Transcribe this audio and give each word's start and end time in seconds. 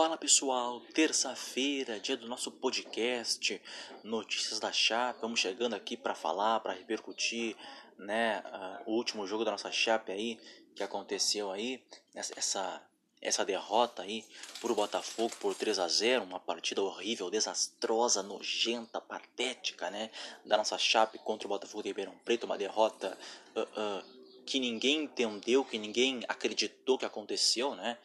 Fala 0.00 0.16
pessoal, 0.16 0.80
terça-feira, 0.94 2.00
dia 2.00 2.16
do 2.16 2.26
nosso 2.26 2.50
podcast 2.50 3.60
Notícias 4.02 4.58
da 4.58 4.72
Chape. 4.72 5.20
Vamos 5.20 5.40
chegando 5.40 5.74
aqui 5.74 5.94
para 5.94 6.14
falar, 6.14 6.58
para 6.60 6.72
repercutir, 6.72 7.54
né, 7.98 8.42
uh, 8.86 8.90
o 8.90 8.94
último 8.94 9.26
jogo 9.26 9.44
da 9.44 9.50
nossa 9.50 9.70
Chape 9.70 10.10
aí 10.10 10.40
que 10.74 10.82
aconteceu 10.82 11.50
aí, 11.50 11.84
essa 12.14 12.82
essa 13.20 13.44
derrota 13.44 14.00
aí 14.00 14.24
pro 14.62 14.74
Botafogo 14.74 15.36
por 15.38 15.54
3 15.54 15.78
a 15.78 15.86
0, 15.86 16.24
uma 16.24 16.40
partida 16.40 16.80
horrível, 16.80 17.28
desastrosa, 17.28 18.22
nojenta, 18.22 19.02
patética, 19.02 19.90
né, 19.90 20.10
da 20.46 20.56
nossa 20.56 20.78
Chape 20.78 21.18
contra 21.18 21.46
o 21.46 21.50
Botafogo 21.50 21.82
de 21.82 21.90
Ribeirão 21.90 22.16
Preto, 22.24 22.46
uma 22.46 22.56
derrota 22.56 23.18
uh, 23.54 23.60
uh, 23.60 24.44
que 24.46 24.58
ninguém 24.58 25.02
entendeu, 25.02 25.62
que 25.62 25.76
ninguém 25.76 26.24
acreditou 26.26 26.96
que 26.96 27.04
aconteceu, 27.04 27.74
né? 27.74 27.98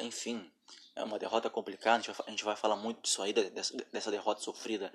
enfim, 0.00 0.48
é 0.94 1.02
uma 1.02 1.18
derrota 1.18 1.48
complicada, 1.48 1.96
a 1.96 2.00
gente 2.00 2.12
vai, 2.12 2.26
a 2.26 2.30
gente 2.30 2.44
vai 2.44 2.56
falar 2.56 2.76
muito 2.76 3.02
disso 3.02 3.22
aí, 3.22 3.32
dessa, 3.32 3.76
dessa, 3.90 4.10
derrota 4.10 4.40
sofrida 4.40 4.92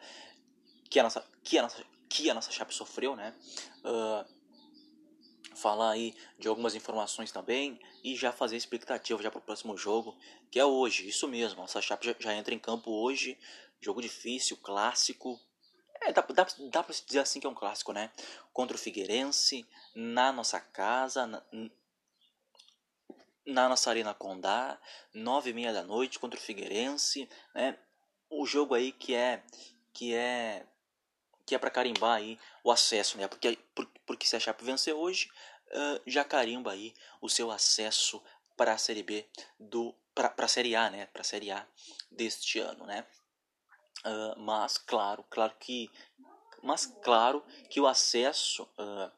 que 0.90 1.00
a 1.00 1.04
nossa, 1.04 1.26
que 1.44 1.58
a 1.58 1.64
nossa, 1.64 1.84
que 2.10 2.30
a 2.30 2.34
nossa 2.34 2.52
Chape 2.52 2.74
sofreu, 2.74 3.16
né? 3.16 3.36
Uh, 3.84 4.38
falar 5.56 5.92
aí 5.92 6.16
de 6.38 6.48
algumas 6.48 6.76
informações 6.76 7.32
também 7.32 7.80
e 8.04 8.16
já 8.16 8.32
fazer 8.32 8.56
expectativa 8.56 9.22
já 9.22 9.32
para 9.32 9.40
o 9.40 9.42
próximo 9.42 9.76
jogo, 9.76 10.16
que 10.52 10.60
é 10.60 10.66
hoje, 10.66 11.08
isso 11.08 11.28
mesmo, 11.28 11.62
nossa 11.62 11.82
Chape 11.82 12.06
já, 12.06 12.16
já 12.18 12.34
entra 12.34 12.54
em 12.54 12.60
campo 12.60 12.92
hoje, 12.92 13.38
jogo 13.82 14.02
difícil, 14.02 14.58
clássico, 14.58 15.40
é, 16.02 16.14
dá, 16.14 16.22
dá, 16.22 16.48
dá 16.72 16.84
para 16.84 16.96
dizer 17.06 17.20
assim 17.20 17.40
que 17.40 17.48
é 17.48 17.50
um 17.50 17.56
clássico, 17.56 17.92
né? 17.92 18.12
Contra 18.54 18.76
o 18.76 18.80
Figueirense, 18.80 19.68
na 19.96 20.32
nossa 20.32 20.60
casa, 20.60 21.26
na, 21.26 21.44
na 23.48 23.70
nossa 23.70 23.90
Arena 23.90 24.14
Condá, 24.14 24.78
nove 25.14 25.52
e 25.52 25.54
meia 25.54 25.72
da 25.72 25.82
noite 25.82 26.20
contra 26.20 26.38
o 26.38 26.44
Figueirense, 26.44 27.30
né? 27.56 27.80
O 28.30 28.46
jogo 28.46 28.76
aí 28.76 28.92
que 28.92 29.16
é 29.16 29.42
que 29.94 30.14
é 30.14 30.66
que 31.46 31.56
é 31.56 31.58
para 31.58 31.72
carimbar 31.72 32.18
aí 32.18 32.38
o 32.62 32.70
acesso, 32.70 33.18
né? 33.18 33.28
Porque 33.28 33.58
porque 34.06 34.28
se 34.28 34.36
a 34.36 34.40
Chape 34.40 34.66
vencer 34.66 34.94
hoje, 34.94 35.30
uh, 35.70 36.02
já 36.06 36.26
carimba 36.26 36.74
aí 36.74 36.94
o 37.22 37.30
seu 37.30 37.50
acesso 37.50 38.22
para 38.58 38.74
a 38.74 38.78
Série 38.78 39.04
B 39.04 39.26
do 39.58 39.96
para 40.14 40.34
a 40.38 40.48
Série 40.48 40.76
A, 40.76 40.90
né? 40.90 41.06
Para 41.06 41.22
a 41.22 41.26
Série 41.26 41.50
A 41.50 41.66
deste 42.12 42.60
ano, 42.60 42.86
né? 42.86 43.06
Uh, 44.06 44.40
mas 44.40 44.78
claro, 44.78 45.24
claro 45.30 45.56
que 45.58 45.90
mas 46.62 46.86
claro 47.02 47.42
que 47.70 47.80
o 47.80 47.88
acesso 47.88 48.64
uh, 48.78 49.12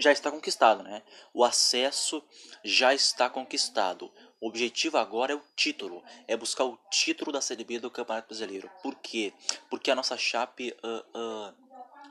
já 0.00 0.10
está 0.10 0.30
conquistado, 0.30 0.82
né? 0.82 1.02
O 1.32 1.44
acesso 1.44 2.22
já 2.64 2.94
está 2.94 3.28
conquistado. 3.28 4.12
O 4.40 4.48
objetivo 4.48 4.96
agora 4.96 5.32
é 5.32 5.36
o 5.36 5.42
título, 5.54 6.02
é 6.26 6.36
buscar 6.36 6.64
o 6.64 6.78
título 6.90 7.30
da 7.30 7.42
Série 7.42 7.62
B 7.62 7.78
do 7.78 7.90
Campeonato 7.90 8.28
Brasileiro. 8.28 8.70
Por 8.82 8.94
quê? 8.96 9.34
Porque 9.68 9.90
a 9.90 9.94
nossa 9.94 10.16
Chape 10.16 10.74
uh, 10.82 11.18
uh, 11.18 11.54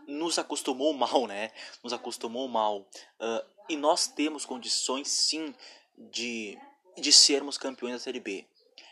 nos 0.08 0.38
acostumou 0.38 0.94
mal, 0.94 1.26
né? 1.26 1.52
Nos 1.84 1.92
acostumou 1.92 2.48
mal. 2.48 2.82
Uh, 3.20 3.44
e 3.68 3.76
nós 3.76 4.08
temos 4.08 4.46
condições, 4.46 5.08
sim, 5.08 5.56
de, 5.98 6.58
de 6.96 7.12
sermos 7.12 7.58
campeões 7.58 7.94
da 7.96 8.00
Série 8.00 8.20
B. 8.20 8.48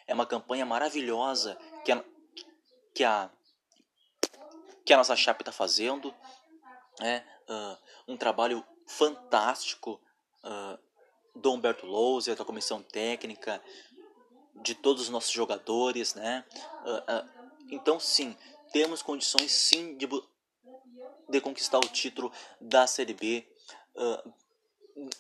É 0.08 0.14
uma 0.14 0.26
campanha 0.26 0.66
maravilhosa 0.66 1.56
que 1.86 1.92
a, 1.92 2.04
que 2.96 3.04
a, 3.04 3.30
que 4.84 4.94
a 4.94 4.98
nossa 4.98 5.16
Chape 5.16 5.44
está 5.44 5.52
fazendo. 5.52 6.14
É, 7.00 7.22
um 8.08 8.18
trabalho 8.18 8.66
fantástico 8.88 10.02
uh, 10.44 10.80
do 11.36 11.52
Humberto 11.52 11.86
Louser, 11.86 12.36
da 12.36 12.46
comissão 12.46 12.82
técnica, 12.82 13.62
de 14.56 14.74
todos 14.74 15.04
os 15.04 15.10
nossos 15.10 15.32
jogadores, 15.32 16.16
né? 16.16 16.44
Uh, 16.84 16.98
uh, 16.98 17.54
então, 17.70 18.00
sim, 18.00 18.36
temos 18.72 19.02
condições 19.02 19.52
sim 19.52 19.98
de, 19.98 20.08
de 21.30 21.42
conquistar 21.42 21.78
o 21.78 21.90
título 21.90 22.32
da 22.60 22.88
Série 22.88 23.14
B 23.14 23.46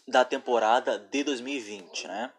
da 0.08 0.24
temporada 0.24 1.00
de 1.00 1.24
2020, 1.24 2.08
né? 2.08 2.34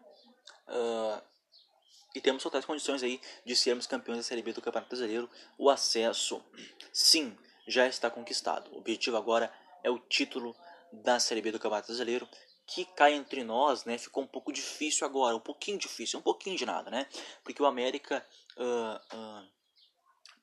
e 2.15 2.21
temos 2.21 2.43
totais 2.43 2.65
condições 2.65 3.03
aí 3.03 3.21
de 3.45 3.55
sermos 3.55 3.85
campeões 3.85 4.19
da 4.19 4.23
Série 4.23 4.41
B 4.41 4.53
do 4.53 4.61
Campeonato 4.61 4.89
Brasileiro. 4.89 5.29
O 5.57 5.69
acesso, 5.69 6.43
sim, 6.91 7.37
já 7.67 7.87
está 7.87 8.09
conquistado. 8.09 8.71
O 8.73 8.79
objetivo 8.79 9.15
agora 9.17 9.51
é 9.83 9.89
o 9.89 9.99
título 9.99 10.55
da 10.91 11.19
Série 11.19 11.41
B 11.41 11.51
do 11.51 11.59
Campeonato 11.59 11.87
Brasileiro, 11.87 12.27
que 12.65 12.85
cai 12.85 13.13
entre 13.13 13.43
nós, 13.43 13.83
né? 13.85 13.97
Ficou 13.97 14.23
um 14.23 14.27
pouco 14.27 14.51
difícil 14.51 15.05
agora, 15.05 15.35
um 15.35 15.39
pouquinho 15.39 15.77
difícil, 15.77 16.19
um 16.19 16.21
pouquinho 16.21 16.55
de 16.55 16.65
nada, 16.65 16.91
né? 16.91 17.07
Porque 17.43 17.61
o 17.61 17.65
América 17.65 18.25
uh, 18.57 19.17
uh, 19.17 19.47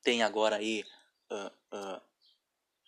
tem 0.03 0.23
agora 0.23 0.57
aí 0.57 0.85
uh, 1.31 2.01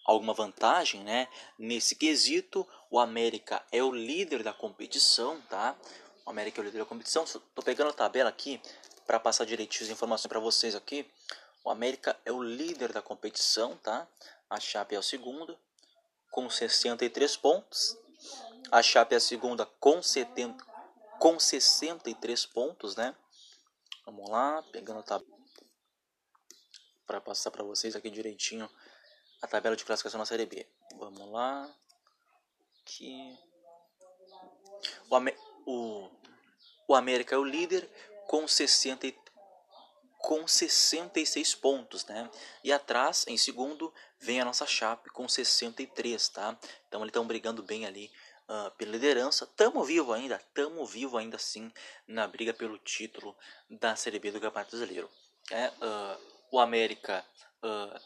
alguma 0.05 0.35
vantagem, 0.35 1.05
né? 1.05 1.29
Nesse 1.59 1.95
quesito, 1.95 2.67
o 2.91 2.99
América 2.99 3.65
é 3.71 3.83
o 3.83 3.93
líder 3.93 4.43
da 4.43 4.53
competição, 4.53 5.41
tá? 5.43 5.77
O 6.27 6.31
América 6.31 6.61
é 6.61 6.63
o 6.63 6.65
líder 6.65 6.79
da 6.79 6.85
competição. 6.85 7.25
Tô 7.55 7.63
pegando 7.63 7.91
a 7.91 7.93
tabela 7.93 8.29
aqui 8.29 8.61
para 9.07 9.21
passar 9.21 9.45
direitinho 9.45 9.85
as 9.85 9.91
informações 9.91 10.29
para 10.29 10.41
vocês 10.41 10.75
aqui. 10.75 11.09
O 11.65 11.71
América 11.71 12.19
é 12.25 12.33
o 12.33 12.43
líder 12.43 12.93
da 12.93 13.03
competição, 13.03 13.77
tá? 13.77 14.09
A 14.51 14.59
Chape 14.59 14.95
é 14.95 14.99
o 14.99 15.03
segundo 15.03 15.57
com 16.31 16.49
63 16.49 17.37
pontos. 17.37 17.97
A 18.71 18.83
Chape 18.83 19.15
é 19.15 19.19
a 19.19 19.21
segunda 19.21 19.65
com, 19.65 20.03
70, 20.03 20.65
com 21.19 21.39
63 21.39 22.47
pontos, 22.47 22.97
né? 22.97 23.15
Vamos 24.05 24.29
lá, 24.31 24.63
pegando 24.73 25.01
a 25.01 25.03
tabela 25.03 25.39
para 27.07 27.21
passar 27.23 27.51
para 27.51 27.65
vocês 27.65 27.97
aqui 27.97 28.11
direitinho 28.11 28.69
a 29.41 29.47
tabela 29.47 29.75
de 29.75 29.85
classificação 29.85 30.19
na 30.19 30.27
Série 30.27 30.45
B. 30.45 30.67
Vamos 30.99 31.31
lá. 31.31 31.75
Aqui. 32.83 33.39
O, 35.09 35.17
o, 35.67 36.11
o 36.89 36.95
América 36.95 37.35
é 37.35 37.39
o 37.39 37.45
líder 37.45 37.89
com 38.27 38.47
63 38.47 39.29
com 40.19 40.47
66 40.47 41.55
pontos, 41.55 42.05
né? 42.07 42.29
E 42.63 42.73
atrás, 42.73 43.25
em 43.29 43.39
segundo, 43.39 43.95
vem 44.21 44.41
a 44.41 44.45
nossa 44.45 44.67
Chape 44.67 45.11
com 45.11 45.29
63, 45.29 46.29
tá? 46.29 46.59
Então 46.87 47.01
eles 47.01 47.11
estão 47.11 47.27
brigando 47.27 47.63
bem 47.63 47.87
ali 47.87 48.11
uh, 48.49 48.71
pela 48.73 48.93
liderança. 48.93 49.47
Tamo 49.47 49.85
vivo 49.85 50.13
ainda, 50.13 50.39
tamo 50.55 50.85
vivo 50.87 51.19
ainda 51.19 51.39
sim 51.39 51.73
na 52.07 52.27
briga 52.27 52.53
pelo 52.53 52.79
título 52.79 53.37
da 53.69 53.95
Série 53.97 54.19
B 54.19 54.31
do 54.31 54.41
Campeonato 54.41 54.77
Brasileiro. 54.77 55.11
É, 55.51 55.69
uh, 55.69 56.21
o 56.51 56.59
América 56.59 57.25
uh, 57.63 58.01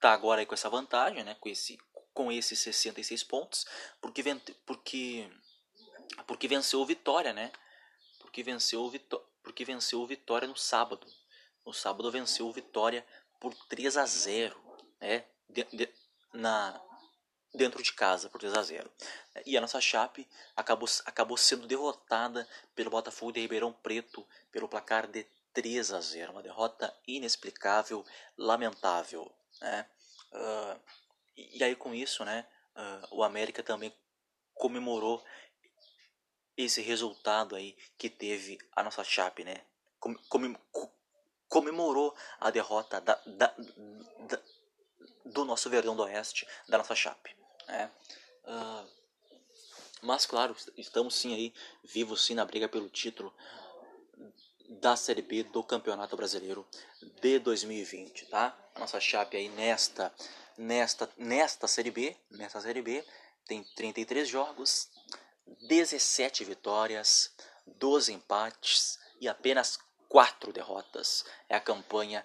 tá 0.00 0.12
agora 0.12 0.44
com 0.46 0.54
essa 0.54 0.70
vantagem, 0.70 1.22
né? 1.24 1.36
Com 1.40 1.48
esse 1.48 1.78
com 2.14 2.32
esses 2.32 2.58
66 2.58 3.22
pontos, 3.22 3.64
porque 4.00 4.24
porque 4.66 5.30
porque 6.26 6.48
venceu 6.48 6.80
o 6.80 6.86
Vitória, 6.86 7.32
né? 7.32 7.52
Porque 8.18 8.42
venceu 8.42 8.82
o 8.82 8.90
Vitória 8.90 9.28
porque 9.48 9.64
venceu 9.64 10.00
o 10.00 10.06
Vitória 10.06 10.46
no 10.46 10.56
sábado. 10.56 11.06
No 11.64 11.72
sábado 11.72 12.10
venceu 12.10 12.46
o 12.46 12.52
Vitória 12.52 13.06
por 13.40 13.54
3 13.66 13.96
a 13.96 14.04
0, 14.04 14.67
né? 15.00 15.24
De, 15.48 15.64
de, 15.64 15.88
na 16.32 16.80
dentro 17.54 17.82
de 17.82 17.92
casa 17.92 18.28
por 18.28 18.38
3 18.38 18.54
a 18.54 18.62
0. 18.62 18.92
E 19.46 19.56
a 19.56 19.60
nossa 19.60 19.80
Chape 19.80 20.28
acabou, 20.54 20.88
acabou 21.06 21.36
sendo 21.36 21.66
derrotada 21.66 22.46
pelo 22.74 22.90
Botafogo 22.90 23.32
de 23.32 23.40
Ribeirão 23.40 23.72
Preto 23.72 24.26
pelo 24.52 24.68
placar 24.68 25.06
de 25.06 25.26
3 25.54 25.92
a 25.92 26.00
0, 26.00 26.32
uma 26.32 26.42
derrota 26.42 26.94
inexplicável, 27.06 28.04
lamentável, 28.36 29.32
né? 29.60 29.88
Uh, 30.32 30.80
e 31.36 31.64
aí 31.64 31.74
com 31.74 31.94
isso, 31.94 32.24
né, 32.24 32.46
uh, 32.76 33.16
o 33.16 33.24
América 33.24 33.62
também 33.62 33.92
comemorou 34.54 35.24
esse 36.56 36.82
resultado 36.82 37.56
aí 37.56 37.76
que 37.96 38.10
teve 38.10 38.58
a 38.74 38.82
nossa 38.82 39.02
Chape, 39.04 39.44
né? 39.44 39.64
comemorou 41.48 42.14
a 42.40 42.50
derrota 42.50 43.00
da, 43.00 43.14
da, 43.26 43.54
do 45.32 45.44
nosso 45.44 45.70
Verdão 45.70 45.96
do 45.96 46.02
Oeste, 46.02 46.46
da 46.68 46.78
nossa 46.78 46.94
Chape. 46.94 47.36
Né? 47.66 47.90
Uh, 48.44 48.88
mas 50.02 50.26
claro, 50.26 50.56
estamos 50.76 51.14
sim 51.14 51.34
aí 51.34 51.54
vivos 51.84 52.24
sim 52.24 52.34
na 52.34 52.44
briga 52.44 52.68
pelo 52.68 52.88
título 52.88 53.34
da 54.68 54.96
Série 54.96 55.22
B 55.22 55.42
do 55.44 55.62
Campeonato 55.62 56.16
Brasileiro 56.16 56.66
de 57.20 57.38
2020, 57.38 58.26
tá? 58.26 58.56
A 58.74 58.80
nossa 58.80 59.00
Chape 59.00 59.36
aí 59.36 59.48
nesta 59.48 60.12
nesta 60.56 61.08
nesta 61.16 61.66
Série 61.66 61.90
B, 61.90 62.16
nesta 62.30 62.60
Série 62.60 62.82
B 62.82 63.04
tem 63.46 63.64
33 63.64 64.28
jogos, 64.28 64.90
17 65.68 66.44
vitórias, 66.44 67.32
12 67.66 68.12
empates 68.12 68.98
e 69.20 69.28
apenas 69.28 69.78
quatro 70.08 70.52
derrotas. 70.52 71.24
É 71.48 71.56
a 71.56 71.60
campanha 71.60 72.24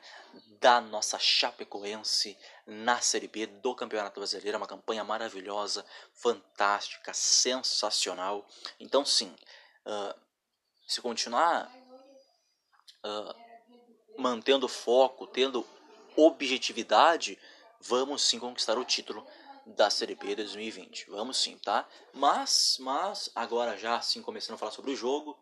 da 0.60 0.82
nossa 0.82 1.18
Chapecoense 1.18 2.38
na 2.66 3.00
Série 3.02 3.28
B 3.28 3.46
do 3.46 3.76
Campeonato 3.76 4.20
Brasileiro. 4.20 4.56
É 4.56 4.58
uma 4.58 4.68
campanha 4.68 5.04
maravilhosa, 5.04 5.86
fantástica, 6.14 7.14
sensacional. 7.14 8.46
Então, 8.80 9.06
sim, 9.06 9.36
uh, 9.86 10.20
se 10.88 11.02
continuar 11.02 11.72
uh, 13.04 13.36
mantendo 14.18 14.68
foco, 14.68 15.28
tendo 15.28 15.66
objetividade, 16.16 17.38
vamos 17.82 18.24
sim 18.24 18.40
conquistar 18.40 18.78
o 18.78 18.86
título 18.86 19.26
da 19.66 19.90
Série 19.90 20.16
B 20.16 20.36
2020. 20.36 21.10
Vamos 21.10 21.38
sim, 21.38 21.58
tá? 21.58 21.88
Mas, 22.14 22.78
mas 22.80 23.30
agora 23.34 23.78
já 23.78 23.96
assim 23.96 24.22
começando 24.22 24.56
a 24.56 24.58
falar 24.58 24.72
sobre 24.72 24.92
o 24.92 24.96
jogo, 24.96 25.38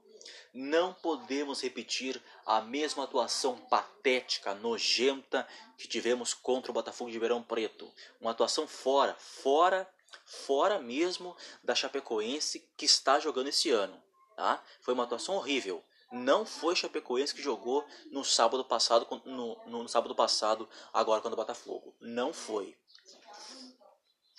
não 0.53 0.94
podemos 0.94 1.62
repetir 1.62 2.21
a 2.45 2.62
mesma 2.62 3.03
atuação 3.03 3.57
patética, 3.57 4.53
nojenta 4.56 5.47
que 5.77 5.88
tivemos 5.88 6.33
contra 6.33 6.71
o 6.71 6.73
Botafogo 6.73 7.09
de 7.09 7.15
Ribeirão 7.15 7.41
Preto. 7.41 7.91
Uma 8.19 8.31
atuação 8.31 8.68
fora, 8.68 9.15
fora, 9.18 9.89
fora 10.25 10.79
mesmo 10.79 11.35
da 11.63 11.75
Chapecoense 11.75 12.68
que 12.75 12.85
está 12.85 13.19
jogando 13.19 13.47
esse 13.47 13.69
ano, 13.69 14.01
tá? 14.35 14.63
Foi 14.81 14.94
uma 14.94 15.03
atuação 15.03 15.35
horrível. 15.35 15.83
Não 16.12 16.45
foi 16.45 16.75
Chapecoense 16.75 17.33
que 17.33 17.41
jogou 17.41 17.85
no 18.12 18.23
sábado 18.23 18.65
passado, 18.65 19.07
no, 19.25 19.57
no, 19.65 19.83
no 19.83 19.89
sábado 19.89 20.13
passado, 20.13 20.68
agora 20.91 21.21
contra 21.21 21.33
o 21.33 21.44
Botafogo. 21.44 21.95
Não 22.01 22.33
foi 22.33 22.75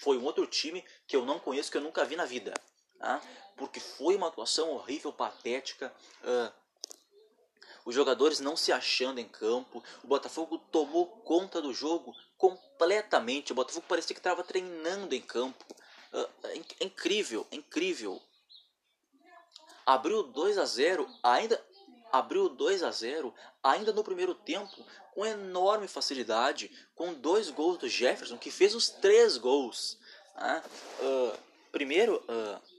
foi 0.03 0.19
um 0.19 0.25
outro 0.25 0.45
time 0.49 0.85
que 1.07 1.15
eu 1.15 1.25
não 1.25 1.39
conheço, 1.39 1.71
que 1.71 1.77
eu 1.77 1.81
nunca 1.81 2.05
vi 2.05 2.17
na 2.17 2.25
vida. 2.25 2.53
Tá? 2.99 3.23
Foi 4.03 4.17
uma 4.17 4.27
atuação 4.27 4.71
horrível, 4.71 5.13
patética. 5.13 5.95
Uh, 6.25 6.53
os 7.85 7.95
jogadores 7.95 8.41
não 8.41 8.57
se 8.57 8.73
achando 8.73 9.21
em 9.21 9.29
campo. 9.29 9.81
O 10.03 10.09
Botafogo 10.09 10.59
tomou 10.59 11.07
conta 11.07 11.63
do 11.63 11.73
jogo 11.73 12.13
completamente. 12.37 13.53
O 13.53 13.55
Botafogo 13.55 13.87
parecia 13.89 14.13
que 14.13 14.19
estava 14.19 14.43
treinando 14.43 15.15
em 15.15 15.21
campo. 15.21 15.65
Uh, 16.13 16.29
é 16.81 16.85
incrível, 16.85 17.47
é 17.53 17.55
incrível. 17.55 18.21
Abriu 19.87 20.25
2 20.25 20.59
a 20.59 20.65
0 20.65 21.09
ainda 21.23 21.65
abriu 22.11 22.49
2 22.49 22.83
a 22.83 22.91
0 22.91 23.33
ainda 23.63 23.93
no 23.93 24.03
primeiro 24.03 24.35
tempo 24.35 24.85
com 25.15 25.25
enorme 25.25 25.87
facilidade, 25.87 26.73
com 26.97 27.15
dois 27.15 27.51
gols 27.51 27.79
do 27.79 27.89
Jefferson, 27.89 28.37
que 28.37 28.51
fez 28.51 28.75
os 28.75 28.89
três 28.89 29.39
gols. 29.39 29.97
Né? 30.35 30.63
Uh, 31.01 31.39
primeiro, 31.71 32.17
uh, 32.29 32.72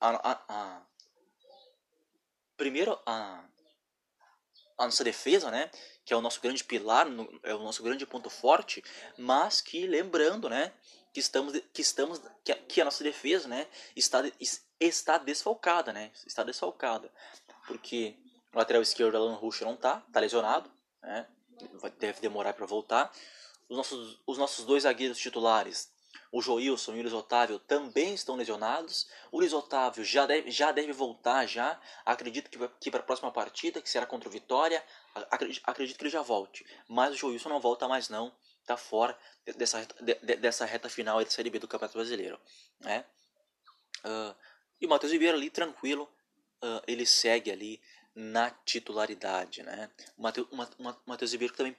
a, 0.00 0.30
a, 0.30 0.44
a, 0.48 0.82
primeiro 2.56 2.98
a, 3.06 3.44
a 4.78 4.84
nossa 4.84 5.04
defesa, 5.04 5.50
né, 5.50 5.70
que 6.04 6.12
é 6.12 6.16
o 6.16 6.20
nosso 6.20 6.40
grande 6.40 6.64
pilar, 6.64 7.06
é 7.42 7.54
o 7.54 7.62
nosso 7.62 7.82
grande 7.82 8.06
ponto 8.06 8.30
forte, 8.30 8.82
mas 9.18 9.60
que 9.60 9.86
lembrando, 9.86 10.48
né, 10.48 10.72
que 11.12 11.20
estamos 11.20 11.58
que 11.72 11.80
estamos 11.82 12.20
que 12.44 12.52
a, 12.52 12.56
que 12.56 12.80
a 12.80 12.84
nossa 12.84 13.02
defesa, 13.02 13.48
né, 13.48 13.66
está 13.94 14.22
está 14.78 15.18
desfalcada, 15.18 15.92
né, 15.92 16.10
está 16.26 16.42
desfalcada, 16.42 17.10
porque 17.66 18.16
o 18.56 18.58
lateral 18.58 18.80
esquerdo 18.80 19.16
Alan 19.16 19.34
Rush 19.34 19.60
não 19.60 19.76
tá, 19.76 20.02
tá 20.10 20.18
lesionado, 20.18 20.70
né? 21.02 21.26
Deve 21.98 22.20
demorar 22.20 22.54
para 22.54 22.64
voltar. 22.64 23.12
Os 23.68 23.76
nossos, 23.76 24.18
os 24.26 24.38
nossos 24.38 24.64
dois 24.64 24.84
zagueiros 24.84 25.18
titulares, 25.18 25.92
o 26.32 26.42
Joilson 26.42 26.94
e 26.94 26.98
o 26.98 27.02
Luiz 27.02 27.12
Otávio, 27.12 27.58
também 27.58 28.14
estão 28.14 28.36
lesionados. 28.36 29.08
O 29.30 29.38
Luiz 29.38 29.52
Otávio 29.52 30.04
já 30.04 30.26
deve, 30.26 30.50
já 30.50 30.72
deve 30.72 30.92
voltar 30.92 31.46
já. 31.46 31.80
Acredito 32.04 32.50
que, 32.50 32.58
que 32.80 32.90
para 32.90 33.00
a 33.00 33.04
próxima 33.04 33.30
partida, 33.30 33.80
que 33.80 33.88
será 33.88 34.06
contra 34.06 34.28
o 34.28 34.32
Vitória, 34.32 34.84
acredito, 35.30 35.62
acredito 35.64 35.96
que 35.96 36.04
ele 36.04 36.10
já 36.10 36.22
volte. 36.22 36.66
Mas 36.88 37.14
o 37.14 37.16
Joilson 37.16 37.48
não 37.48 37.60
volta 37.60 37.88
mais 37.88 38.08
não. 38.08 38.32
Tá 38.64 38.76
fora 38.76 39.16
dessa, 39.56 39.86
de, 40.00 40.14
dessa 40.36 40.64
reta 40.64 40.88
final 40.88 41.22
da 41.22 41.30
Série 41.30 41.50
B 41.50 41.58
do 41.58 41.68
Campeonato 41.68 41.96
Brasileiro. 41.96 42.40
Né? 42.80 43.04
Uh, 44.04 44.34
e 44.80 44.86
o 44.86 44.88
Matheus 44.88 45.12
Ribeiro 45.12 45.36
ali, 45.36 45.50
tranquilo, 45.50 46.10
uh, 46.62 46.82
ele 46.86 47.06
segue 47.06 47.50
ali 47.50 47.80
na 48.14 48.50
titularidade, 48.50 49.62
né? 49.62 49.90
O 50.16 50.22
Matheus 51.06 51.32
Ribeiro 51.32 51.52
que 51.52 51.58
também 51.58 51.76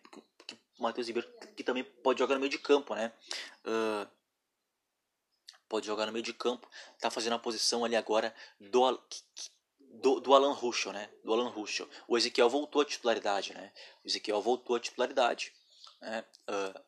Matheus 0.78 1.08
Ribeiro 1.08 1.28
que 1.56 1.64
também 1.64 1.84
pode 1.84 2.20
jogar 2.20 2.36
no 2.36 2.42
meio 2.42 2.52
de 2.52 2.60
campo, 2.60 2.94
né? 2.94 3.12
Uh, 3.66 4.08
pode 5.68 5.86
jogar 5.86 6.06
no 6.06 6.12
meio 6.12 6.24
de 6.24 6.34
campo, 6.34 6.70
tá 7.00 7.10
fazendo 7.10 7.34
a 7.34 7.40
posição 7.40 7.84
ali 7.84 7.96
agora 7.96 8.34
do 8.60 9.00
do, 9.80 10.20
do 10.20 10.34
Alan 10.34 10.54
Ruschel, 10.54 10.94
né? 10.94 11.10
Do 11.24 11.34
Alan 11.34 11.50
Ruschel. 11.50 11.90
O 12.08 12.18
Ezequiel 12.18 12.50
voltou 12.50 12.82
à 12.82 12.86
titularidade, 12.86 13.54
né? 13.54 13.72
O 14.04 14.08
Ezequiel 14.08 14.42
voltou 14.42 14.76
à 14.76 14.80
titularidade, 14.80 15.54
né? 16.02 16.24
Uh, 16.48 16.82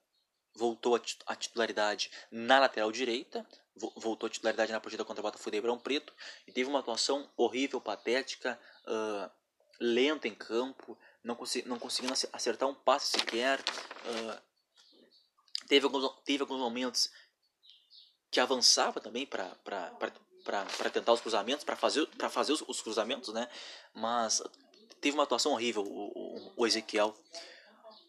voltou 0.55 0.99
à 1.25 1.35
titularidade 1.35 2.11
na 2.31 2.59
lateral 2.59 2.91
direita, 2.91 3.47
voltou 3.95 4.27
à 4.27 4.29
titularidade 4.29 4.71
na 4.71 4.79
partida 4.79 5.05
contra 5.05 5.21
o 5.21 5.23
Botafogo 5.23 5.55
Ribeirão 5.55 5.79
Preto 5.79 6.13
e 6.45 6.51
teve 6.51 6.69
uma 6.69 6.79
atuação 6.79 7.29
horrível, 7.37 7.79
patética, 7.79 8.59
uh, 8.85 9.31
lento 9.79 10.27
em 10.27 10.35
campo, 10.35 10.97
não, 11.23 11.35
consegui, 11.35 11.67
não 11.67 11.79
conseguindo 11.79 12.13
acertar 12.33 12.67
um 12.67 12.75
passe 12.75 13.17
sequer. 13.17 13.59
Uh, 13.59 14.41
teve, 15.67 15.85
alguns, 15.85 16.21
teve 16.25 16.41
alguns 16.41 16.59
momentos 16.59 17.09
que 18.31 18.39
avançava 18.39 18.99
também 18.99 19.25
para 19.25 19.55
tentar 20.91 21.13
os 21.13 21.21
cruzamentos, 21.21 21.63
para 21.63 21.75
fazer, 21.75 22.05
pra 22.17 22.29
fazer 22.29 22.53
os, 22.53 22.63
os, 22.67 22.81
cruzamentos, 22.81 23.33
né? 23.33 23.47
mas 23.93 24.41
teve 25.01 25.15
uma 25.15 25.23
atuação 25.23 25.53
horrível 25.53 25.83
o, 25.83 26.07
o, 26.07 26.53
o 26.57 26.67
Ezequiel, 26.67 27.15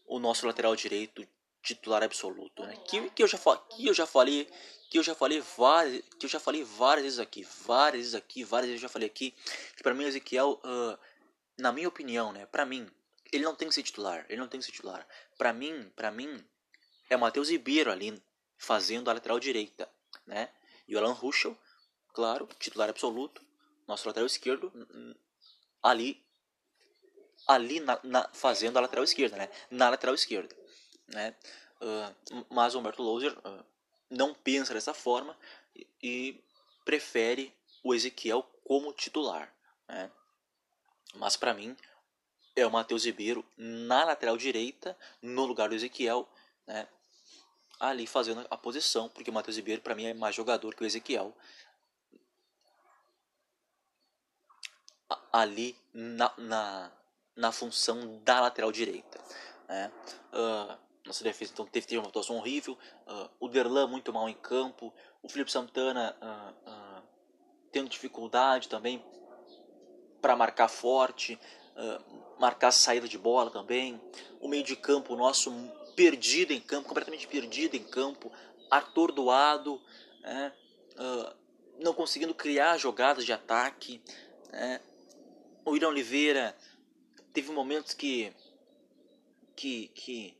o 0.05 0.19
nosso 0.19 0.45
lateral 0.45 0.75
direito 0.75 1.27
titular 1.63 2.03
absoluto, 2.03 2.63
né? 2.63 2.75
Que, 2.87 3.09
que 3.11 3.21
eu 3.21 3.27
já 3.27 3.37
que 3.37 3.87
eu 3.87 3.93
já 3.93 4.07
falei, 4.07 4.49
que 4.89 4.97
eu 4.97 5.03
já 5.03 5.13
falei 5.13 5.39
várias, 5.41 6.03
que 6.19 6.25
eu 6.25 6.29
já 6.29 6.39
falei 6.39 6.63
várias 6.63 7.03
vezes 7.03 7.19
aqui, 7.19 7.47
várias 7.65 8.01
vezes 8.01 8.15
aqui, 8.15 8.43
várias 8.43 8.69
vezes 8.69 8.81
eu 8.81 8.87
já 8.87 8.91
falei 8.91 9.07
aqui, 9.07 9.31
que 9.77 9.83
para 9.83 9.93
mim 9.93 10.05
o 10.05 10.07
Ezequiel 10.07 10.59
uh, 10.65 10.97
na 11.57 11.71
minha 11.71 11.87
opinião, 11.87 12.33
né, 12.33 12.45
para 12.47 12.65
mim, 12.65 12.89
ele 13.31 13.43
não 13.43 13.55
tem 13.55 13.67
que 13.67 13.75
ser 13.75 13.83
titular, 13.83 14.25
ele 14.27 14.41
não 14.41 14.47
tem 14.47 14.59
que 14.59 14.65
ser 14.65 14.71
titular. 14.71 15.07
Para 15.37 15.53
mim, 15.53 15.89
para 15.95 16.11
mim 16.11 16.43
é 17.09 17.15
Matheus 17.15 17.49
Ribeiro 17.49 17.91
ali 17.91 18.21
fazendo 18.57 19.09
a 19.09 19.13
lateral 19.13 19.39
direita, 19.39 19.87
né? 20.25 20.49
E 20.87 20.95
o 20.95 20.99
Alan 20.99 21.13
Ruschel, 21.13 21.57
claro, 22.13 22.47
titular 22.59 22.89
absoluto, 22.89 23.41
nosso 23.87 24.07
lateral 24.07 24.27
esquerdo 24.27 24.71
ali 25.81 26.23
ali 27.47 27.79
na, 27.79 27.99
na, 28.03 28.29
fazendo 28.33 28.77
a 28.77 28.81
lateral 28.81 29.03
esquerda, 29.03 29.35
né? 29.35 29.49
Na 29.69 29.89
lateral 29.89 30.15
esquerda, 30.15 30.55
né? 31.07 31.35
Uh, 31.81 32.45
mas 32.49 32.75
o 32.75 32.79
Humberto 32.79 33.01
Louser 33.01 33.37
uh, 33.39 33.65
não 34.09 34.33
pensa 34.33 34.73
dessa 34.73 34.93
forma 34.93 35.37
e, 35.75 35.87
e 36.01 36.43
prefere 36.85 37.53
o 37.83 37.95
Ezequiel 37.95 38.43
como 38.63 38.93
titular, 38.93 39.53
né? 39.87 40.11
Mas 41.15 41.35
para 41.35 41.53
mim 41.53 41.75
é 42.55 42.65
o 42.65 42.71
Matheus 42.71 43.05
Ribeiro 43.05 43.45
na 43.57 44.03
lateral 44.03 44.37
direita, 44.37 44.97
no 45.21 45.45
lugar 45.45 45.69
do 45.69 45.75
Ezequiel, 45.75 46.29
né? 46.67 46.87
Ali 47.81 48.05
fazendo 48.05 48.45
a 48.47 48.55
posição, 48.55 49.09
porque 49.09 49.31
o 49.31 49.33
Matheus 49.33 49.57
Ribeiro 49.57 49.81
para 49.81 49.95
mim 49.95 50.05
é 50.05 50.13
mais 50.13 50.35
jogador 50.35 50.75
que 50.75 50.83
o 50.83 50.85
Ezequiel. 50.85 51.35
Ali 55.33 55.75
na, 55.91 56.31
na, 56.37 56.91
na 57.35 57.51
função 57.51 58.19
da 58.19 58.39
lateral 58.39 58.71
direita. 58.71 59.19
Né? 59.67 59.91
Uh, 60.31 60.77
nossa 61.07 61.23
defesa 61.23 61.53
então 61.53 61.65
teve, 61.65 61.87
teve 61.87 61.97
uma 61.97 62.07
atuação 62.07 62.37
horrível. 62.37 62.77
Uh, 63.07 63.29
o 63.39 63.47
Derlan 63.47 63.87
muito 63.87 64.13
mal 64.13 64.29
em 64.29 64.35
campo. 64.35 64.93
O 65.23 65.27
Felipe 65.27 65.51
Santana 65.51 66.15
uh, 66.21 67.01
tendo 67.71 67.89
dificuldade 67.89 68.69
também 68.69 69.03
para 70.21 70.35
marcar 70.35 70.67
forte, 70.67 71.39
marcar 72.37 72.71
saída 72.71 73.07
de 73.07 73.17
bola 73.17 73.49
também. 73.49 73.99
O 74.39 74.47
meio 74.47 74.63
de 74.63 74.75
campo 74.75 75.15
nosso 75.15 75.49
perdido 75.95 76.51
em 76.53 76.59
campo, 76.59 76.87
completamente 76.87 77.27
perdido 77.27 77.75
em 77.75 77.83
campo, 77.83 78.31
atordoado, 78.69 79.81
né? 80.21 80.53
uh, 80.97 81.35
não 81.79 81.93
conseguindo 81.93 82.33
criar 82.33 82.77
jogadas 82.77 83.25
de 83.25 83.33
ataque. 83.33 84.01
Né? 84.51 84.79
O 85.65 85.75
Irã 85.75 85.89
Oliveira 85.89 86.55
teve 87.33 87.51
momentos 87.51 87.93
que 87.93 88.33
que 89.55 89.89
que 89.89 90.35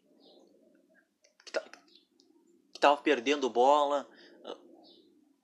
estava 2.74 2.98
perdendo 2.98 3.50
bola. 3.50 4.08
Uh, 4.44 4.58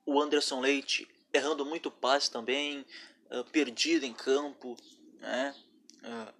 o 0.06 0.20
Anderson 0.20 0.60
Leite 0.60 1.08
errando 1.32 1.64
muito 1.64 1.90
passe 1.90 2.30
também 2.30 2.84
uh, 3.30 3.44
perdido 3.52 4.04
em 4.04 4.12
campo, 4.12 4.76
né? 5.20 5.54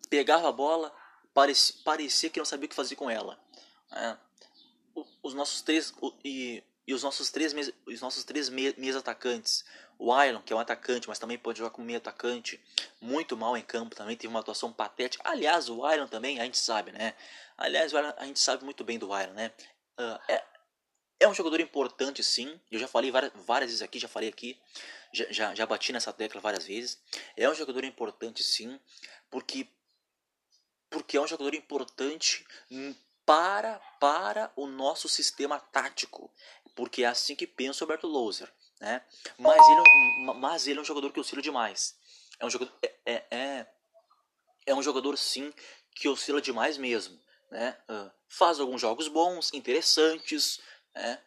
pegava 0.09 0.49
a 0.49 0.53
bola, 0.53 0.95
parecia, 1.35 1.75
parecia 1.85 2.31
que 2.31 2.39
não 2.39 2.47
sabia 2.47 2.67
o 2.67 2.69
que 2.69 2.75
fazer 2.75 2.97
com 2.97 3.11
ela. 3.11 3.39
O, 4.95 5.05
os 5.23 5.35
nossos 5.35 5.63
três 5.63 5.93
e, 6.25 6.63
e 6.87 6.95
os 6.95 7.03
nossos 7.03 7.31
três 7.31 7.55
os 7.87 8.01
nossos 8.01 8.25
três 8.25 8.49
meias 8.49 8.97
atacantes, 8.97 9.65
o 9.99 10.23
Iron 10.23 10.41
que 10.43 10.53
é 10.53 10.57
um 10.57 10.61
atacante, 10.61 11.09
mas 11.09 11.19
também 11.19 11.39
pode 11.39 11.59
jogar 11.59 11.71
como 11.71 11.87
meio 11.87 11.99
atacante, 11.99 12.61
muito 13.01 13.37
mal 13.37 13.57
em 13.57 13.63
campo 13.63 13.95
também 13.95 14.17
teve 14.17 14.29
uma 14.29 14.41
atuação 14.41 14.73
patética. 14.73 15.23
Aliás, 15.29 15.69
o 15.69 15.89
Iron 15.93 16.07
também 16.07 16.41
a 16.41 16.45
gente 16.45 16.59
sabe, 16.59 16.93
né? 16.93 17.15
Aliás, 17.57 17.93
a 17.95 18.25
gente 18.25 18.39
sabe 18.39 18.65
muito 18.65 18.85
bem 18.85 18.99
do 18.99 19.07
Iron, 19.19 19.33
né? 19.33 19.53
Uh, 19.99 20.19
é, 20.29 20.45
é 21.21 21.29
um 21.29 21.35
jogador 21.35 21.61
importante, 21.61 22.23
sim. 22.23 22.61
Eu 22.71 22.79
já 22.79 22.87
falei 22.87 23.11
várias, 23.11 23.33
várias 23.35 23.71
vezes 23.71 23.83
aqui, 23.83 23.99
já 23.99 24.09
falei 24.09 24.29
aqui, 24.29 24.59
já, 25.13 25.27
já, 25.31 25.55
já 25.55 25.67
bati 25.67 25.93
nessa 25.93 26.13
tecla 26.13 26.41
várias 26.41 26.67
vezes. 26.67 27.01
É 27.37 27.49
um 27.49 27.55
jogador 27.55 27.85
importante, 27.85 28.43
sim, 28.43 28.79
porque 29.31 29.69
porque 30.91 31.19
é 31.19 31.21
um 31.21 31.27
jogador 31.27 31.55
importante 31.55 32.47
para, 33.29 33.79
para 34.01 34.51
o 34.57 34.67
nosso 34.67 35.07
sistema 35.07 35.61
tático, 35.61 36.33
porque 36.75 37.03
é 37.05 37.07
assim 37.09 37.37
que 37.37 37.47
pensa 37.47 37.85
o 37.85 37.85
Alberto 37.85 38.07
Louser. 38.07 38.51
Né? 38.81 39.05
Mas, 39.37 39.69
ele, 39.69 39.81
é 39.81 40.33
mas 40.33 40.67
ele 40.67 40.79
é 40.79 40.81
um 40.81 40.85
jogador 40.85 41.13
que 41.13 41.21
oscila 41.21 41.43
demais. 41.43 41.95
É 42.41 42.47
um 42.47 42.49
jogador, 42.49 42.73
é, 42.83 42.95
é, 43.05 43.27
é, 43.31 43.67
é 44.65 44.75
um 44.75 44.83
jogador 44.83 45.19
sim 45.19 45.53
que 45.95 46.09
oscila 46.09 46.41
demais 46.41 46.79
mesmo. 46.79 47.21
Né? 47.51 47.77
Uh, 47.87 48.11
faz 48.31 48.61
alguns 48.61 48.81
jogos 48.81 49.09
bons, 49.09 49.53
interessantes, 49.53 50.59
né? 50.95 51.23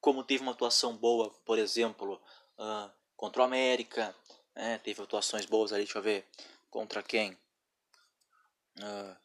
como 0.00 0.24
teve 0.24 0.42
uma 0.42 0.52
atuação 0.52 0.96
boa, 0.96 1.28
por 1.44 1.58
exemplo, 1.58 2.18
uh, 2.58 2.90
contra 3.14 3.42
o 3.42 3.44
América, 3.44 4.16
né? 4.56 4.78
teve 4.78 5.02
atuações 5.02 5.44
boas 5.44 5.70
ali, 5.70 5.84
deixa 5.84 5.98
eu 5.98 6.02
ver, 6.02 6.26
contra 6.70 7.02
quem? 7.02 7.32
Uh, 8.78 9.21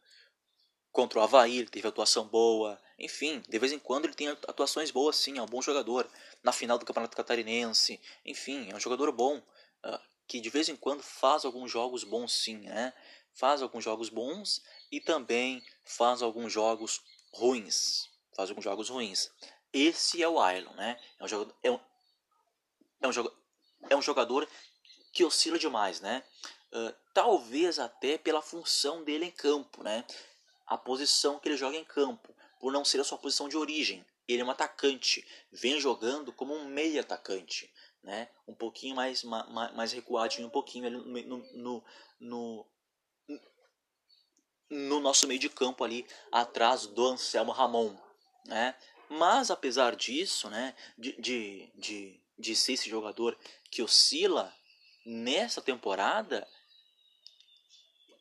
contra 0.98 1.20
o 1.20 1.22
Havaí, 1.22 1.60
ele 1.60 1.70
teve 1.70 1.88
atuação 1.88 2.28
boa, 2.28 2.82
enfim, 2.98 3.44
de 3.48 3.60
vez 3.60 3.72
em 3.72 3.78
quando 3.78 4.06
ele 4.06 4.16
tem 4.16 4.30
atuações 4.30 4.90
boas 4.90 5.16
sim, 5.16 5.38
é 5.38 5.42
um 5.44 5.46
bom 5.46 5.62
jogador, 5.62 6.10
na 6.42 6.52
final 6.52 6.80
do 6.80 6.86
Campeonato 6.88 7.16
Catarinense, 7.16 8.02
enfim, 8.26 8.72
é 8.72 8.76
um 8.76 8.80
jogador 8.80 9.12
bom, 9.12 9.38
uh, 9.38 10.00
que 10.28 10.42
de 10.42 10.50
vez 10.50 10.70
em 10.70 10.76
quando 10.76 11.04
faz 11.04 11.46
alguns 11.46 11.70
jogos 11.70 12.04
bons 12.04 12.34
sim, 12.34 12.58
né? 12.62 12.92
Faz 13.32 13.62
alguns 13.62 13.84
jogos 13.84 14.10
bons 14.10 14.64
e 14.92 15.00
também 15.00 15.64
faz 15.86 16.24
alguns 16.24 16.52
jogos 16.52 17.04
ruins, 17.32 18.10
faz 18.36 18.50
alguns 18.50 18.64
jogos 18.64 18.90
ruins. 18.90 19.30
Esse 19.72 20.24
é 20.24 20.28
o 20.28 20.40
Ailon, 20.40 20.74
né? 20.74 21.00
É 21.20 21.24
um 21.24 21.28
jogador, 21.28 21.56
é 21.62 21.70
um, 21.70 21.80
é 23.02 23.08
um, 23.08 23.32
é 23.92 23.96
um 23.96 24.02
jogador 24.02 24.50
que 25.14 25.24
oscila 25.24 25.60
demais, 25.60 26.02
né? 26.02 26.24
Uh, 26.74 26.92
talvez 27.14 27.78
até 27.78 28.18
pela 28.18 28.42
função 28.42 29.04
dele 29.04 29.26
em 29.26 29.32
campo, 29.32 29.84
né? 29.84 30.04
A 30.68 30.78
posição 30.78 31.40
que 31.40 31.48
ele 31.48 31.58
joga 31.58 31.78
em 31.78 31.86
campo, 31.86 32.36
por 32.60 32.72
não 32.72 32.84
ser 32.84 33.00
a 33.00 33.04
sua 33.04 33.18
posição 33.18 33.48
de 33.48 33.58
origem. 33.58 34.06
Ele 34.28 34.42
é 34.42 34.46
um 34.46 34.52
atacante, 34.52 35.26
vem 35.52 35.80
jogando 35.80 36.34
como 36.34 36.54
um 36.54 36.66
meio 36.66 37.00
atacante, 37.00 37.74
né? 38.04 38.30
Um 38.46 38.54
pouquinho 38.54 38.96
mais, 38.96 39.24
mais, 39.24 39.74
mais 39.74 39.92
recuadinho, 39.94 40.48
um 40.48 40.52
pouquinho 40.52 40.90
no, 40.90 41.38
no, 41.54 41.84
no, 42.20 42.66
no 44.70 45.00
nosso 45.00 45.28
meio 45.28 45.40
de 45.40 45.50
campo 45.50 45.84
ali, 45.84 46.06
atrás 46.32 46.88
do 46.88 47.08
Anselmo 47.08 47.52
Ramon, 47.52 47.96
né? 48.46 48.76
Mas 49.10 49.50
apesar 49.50 49.96
disso, 49.96 50.50
né, 50.50 50.76
de, 50.98 51.14
de, 51.22 51.72
de, 51.76 52.22
de 52.38 52.56
ser 52.56 52.74
esse 52.74 52.90
jogador 52.90 53.38
que 53.72 53.82
oscila 53.82 54.54
nessa 55.06 55.62
temporada, 55.62 56.46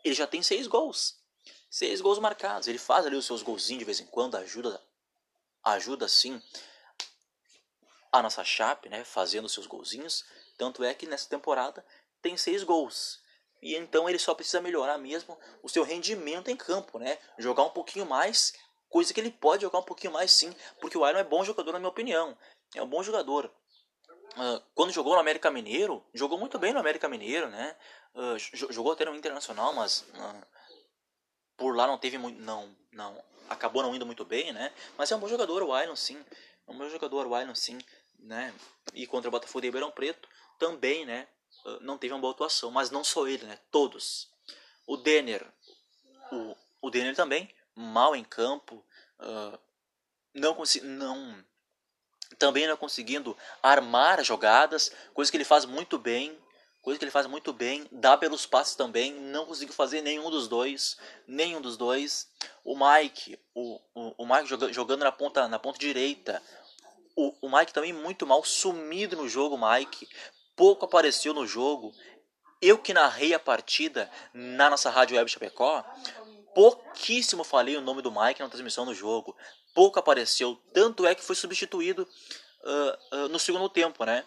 ele 0.05 0.15
já 0.15 0.26
tem 0.26 0.43
seis 0.43 0.69
gols. 0.69 1.21
Seis 1.76 2.00
gols 2.00 2.18
marcados. 2.18 2.68
Ele 2.68 2.78
faz 2.78 3.04
ali 3.04 3.16
os 3.16 3.26
seus 3.26 3.42
golzinhos 3.42 3.80
de 3.80 3.85
vez 3.85 4.00
em 4.00 4.06
quando, 4.06 4.35
ajuda, 4.37 4.83
ajuda 5.62 6.09
sim 6.09 6.40
a 8.11 8.23
nossa 8.23 8.42
Chape, 8.42 8.88
né, 8.88 9.04
fazendo 9.04 9.47
seus 9.47 9.66
golzinhos. 9.66 10.25
Tanto 10.56 10.83
é 10.83 10.95
que 10.95 11.06
nessa 11.06 11.28
temporada 11.28 11.85
tem 12.23 12.35
seis 12.35 12.62
gols. 12.62 13.21
E 13.61 13.76
então 13.76 14.09
ele 14.09 14.18
só 14.18 14.35
precisa 14.35 14.59
melhorar 14.59 14.97
mesmo 14.97 15.38
o 15.62 15.68
seu 15.68 15.83
rendimento 15.83 16.50
em 16.50 16.56
campo, 16.56 16.99
né? 16.99 17.18
Jogar 17.37 17.64
um 17.64 17.71
pouquinho 17.71 18.06
mais, 18.06 18.54
coisa 18.88 19.12
que 19.12 19.21
ele 19.21 19.30
pode 19.30 19.61
jogar 19.61 19.80
um 19.80 19.83
pouquinho 19.83 20.14
mais 20.14 20.33
sim, 20.33 20.56
porque 20.80 20.97
o 20.97 21.06
Iron 21.06 21.18
é 21.18 21.25
bom 21.25 21.45
jogador 21.45 21.73
na 21.73 21.78
minha 21.78 21.90
opinião. 21.90 22.38
É 22.75 22.83
um 22.83 22.88
bom 22.88 23.02
jogador. 23.02 23.52
Uh, 24.33 24.62
quando 24.75 24.95
jogou 24.95 25.12
no 25.12 25.21
América 25.21 25.50
Mineiro, 25.50 26.02
jogou 26.14 26.38
muito 26.38 26.59
bem 26.59 26.73
no 26.73 26.80
América 26.80 27.06
Mineiro, 27.06 27.50
né? 27.50 27.76
Uh, 28.14 28.73
jogou 28.73 28.92
até 28.92 29.04
no 29.04 29.14
Internacional, 29.14 29.75
mas 29.75 30.06
uh, 30.14 30.47
por 31.57 31.77
lá 31.77 31.87
não 31.87 31.99
teve 31.99 32.19
muito, 32.19 32.41
não, 32.41 32.75
não, 32.93 33.23
acabou 33.49 33.83
não 33.83 33.95
indo 33.95 34.07
muito 34.07 34.25
bem, 34.25 34.53
né? 34.53 34.73
Mas 34.97 35.11
é 35.11 35.17
um 35.17 35.21
bom 35.21 35.29
jogador 35.29 35.63
o 35.63 35.81
Iron, 35.81 35.97
sim. 35.97 36.23
É 36.67 36.71
um 36.71 36.77
bom 36.77 36.89
jogador 36.89 37.27
o 37.27 37.41
Iron, 37.41 37.55
sim, 37.55 37.79
né? 38.19 38.55
E 38.95 39.07
contra 39.07 39.29
o 39.29 39.33
Botafogo 39.33 39.61
de 39.61 39.69
Ribeirão 39.69 39.91
Preto 39.91 40.29
também, 40.59 41.05
né? 41.05 41.29
não 41.81 41.99
teve 41.99 42.15
uma 42.15 42.21
boa 42.21 42.33
atuação, 42.33 42.71
mas 42.71 42.91
não 42.91 43.03
só 43.03 43.27
ele, 43.27 43.45
né? 43.45 43.59
Todos. 43.71 44.31
O 44.87 44.97
Denner, 44.97 45.45
o, 46.31 46.57
o 46.81 46.91
Denner 46.91 47.15
também 47.15 47.53
mal 47.75 48.15
em 48.15 48.25
campo, 48.25 48.85
não 50.33 50.55
consegui, 50.55 50.87
não 50.87 51.45
também 52.39 52.67
não 52.67 52.77
conseguindo 52.77 53.37
armar 53.63 54.23
jogadas, 54.25 54.91
coisa 55.15 55.31
que 55.31 55.37
ele 55.37 55.45
faz 55.45 55.65
muito 55.65 55.99
bem, 55.99 56.37
coisa 56.87 57.00
que 57.00 57.05
ele 57.05 57.11
faz 57.11 57.26
muito 57.26 57.52
bem, 57.52 57.85
dá 57.90 58.16
pelos 58.16 58.47
passes 58.47 58.76
também, 58.76 59.12
não 59.12 59.45
conseguiu 59.45 59.75
fazer 59.75 60.02
nenhum 60.02 60.31
dos 60.31 60.47
dois, 60.47 60.97
nenhum 61.26 61.61
dos 61.61 61.76
dois. 61.76 62.31
O 62.64 62.76
Mike, 62.78 63.37
o, 63.52 63.81
o, 63.93 64.14
o 64.19 64.25
Mike 64.25 64.47
jogando, 64.47 64.73
jogando 64.73 65.02
na 65.02 65.11
ponta 65.11 65.49
na 65.49 65.59
ponta 65.59 65.81
direita, 65.81 66.40
o, 67.16 67.35
o 67.40 67.50
Mike 67.50 67.73
também 67.73 67.93
muito 67.93 68.25
mal 68.25 68.45
sumido 68.45 69.16
no 69.16 69.28
jogo, 69.28 69.59
Mike 69.59 70.09
pouco 70.55 70.85
apareceu 70.85 71.35
no 71.35 71.45
jogo. 71.45 71.93
Eu 72.62 72.78
que 72.78 72.95
narrei 72.95 73.35
a 73.35 73.40
partida 73.40 74.09
na 74.33 74.71
nossa 74.71 74.88
rádio 74.88 75.16
web 75.16 75.28
Chapecó, 75.28 75.85
pouquíssimo 76.55 77.43
falei 77.43 77.76
o 77.76 77.81
nome 77.81 78.00
do 78.00 78.12
Mike 78.12 78.40
na 78.40 78.49
transmissão 78.49 78.87
do 78.87 78.95
jogo 78.95 79.37
pouco 79.75 79.99
apareceu, 79.99 80.57
tanto 80.73 81.05
é 81.05 81.16
que 81.16 81.25
foi 81.25 81.35
substituído 81.35 82.09
uh, 82.62 83.16
uh, 83.16 83.28
no 83.28 83.40
segundo 83.40 83.69
tempo, 83.69 84.05
né? 84.05 84.25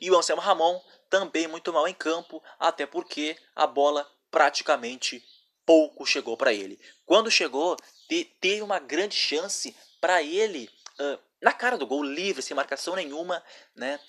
E 0.00 0.08
o 0.08 0.16
Anselmo 0.16 0.40
Ramon 0.40 0.80
também 1.08 1.46
muito 1.46 1.72
mal 1.72 1.86
em 1.86 1.94
campo, 1.94 2.42
até 2.58 2.86
porque 2.86 3.36
a 3.54 3.66
bola 3.66 4.08
praticamente 4.30 5.24
pouco 5.64 6.06
chegou 6.06 6.36
para 6.36 6.52
ele. 6.52 6.78
Quando 7.04 7.30
chegou, 7.30 7.76
te, 8.08 8.24
teve 8.40 8.62
uma 8.62 8.78
grande 8.78 9.16
chance 9.16 9.74
para 10.00 10.22
ele 10.22 10.70
uh, 11.00 11.18
na 11.40 11.52
cara 11.52 11.76
do 11.76 11.86
gol, 11.86 12.02
livre, 12.02 12.42
sem 12.42 12.56
marcação 12.56 12.94
nenhuma, 12.94 13.42
né? 13.74 14.00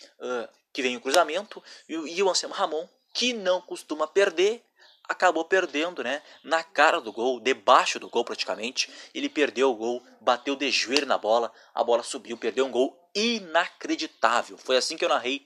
que 0.71 0.81
vem 0.81 0.95
o 0.95 1.01
cruzamento, 1.01 1.63
e, 1.89 1.93
e 1.93 2.23
o 2.23 2.29
Anselmo 2.29 2.53
Ramon, 2.53 2.87
que 3.13 3.33
não 3.33 3.59
costuma 3.59 4.07
perder, 4.07 4.63
acabou 5.07 5.45
perdendo, 5.45 6.03
né? 6.03 6.21
Na 6.43 6.63
cara 6.63 6.99
do 6.99 7.11
gol, 7.11 7.39
debaixo 7.39 7.99
do 7.99 8.09
gol 8.09 8.25
praticamente. 8.25 8.89
Ele 9.13 9.29
perdeu 9.29 9.71
o 9.71 9.75
gol, 9.75 10.03
bateu 10.19 10.55
de 10.55 10.69
joelho 10.69 11.05
na 11.05 11.17
bola, 11.17 11.51
a 11.73 11.83
bola 11.83 12.03
subiu, 12.03 12.37
perdeu 12.37 12.65
um 12.65 12.71
gol 12.71 12.97
inacreditável. 13.15 14.57
Foi 14.57 14.77
assim 14.77 14.97
que 14.97 15.05
eu 15.05 15.09
narrei 15.09 15.45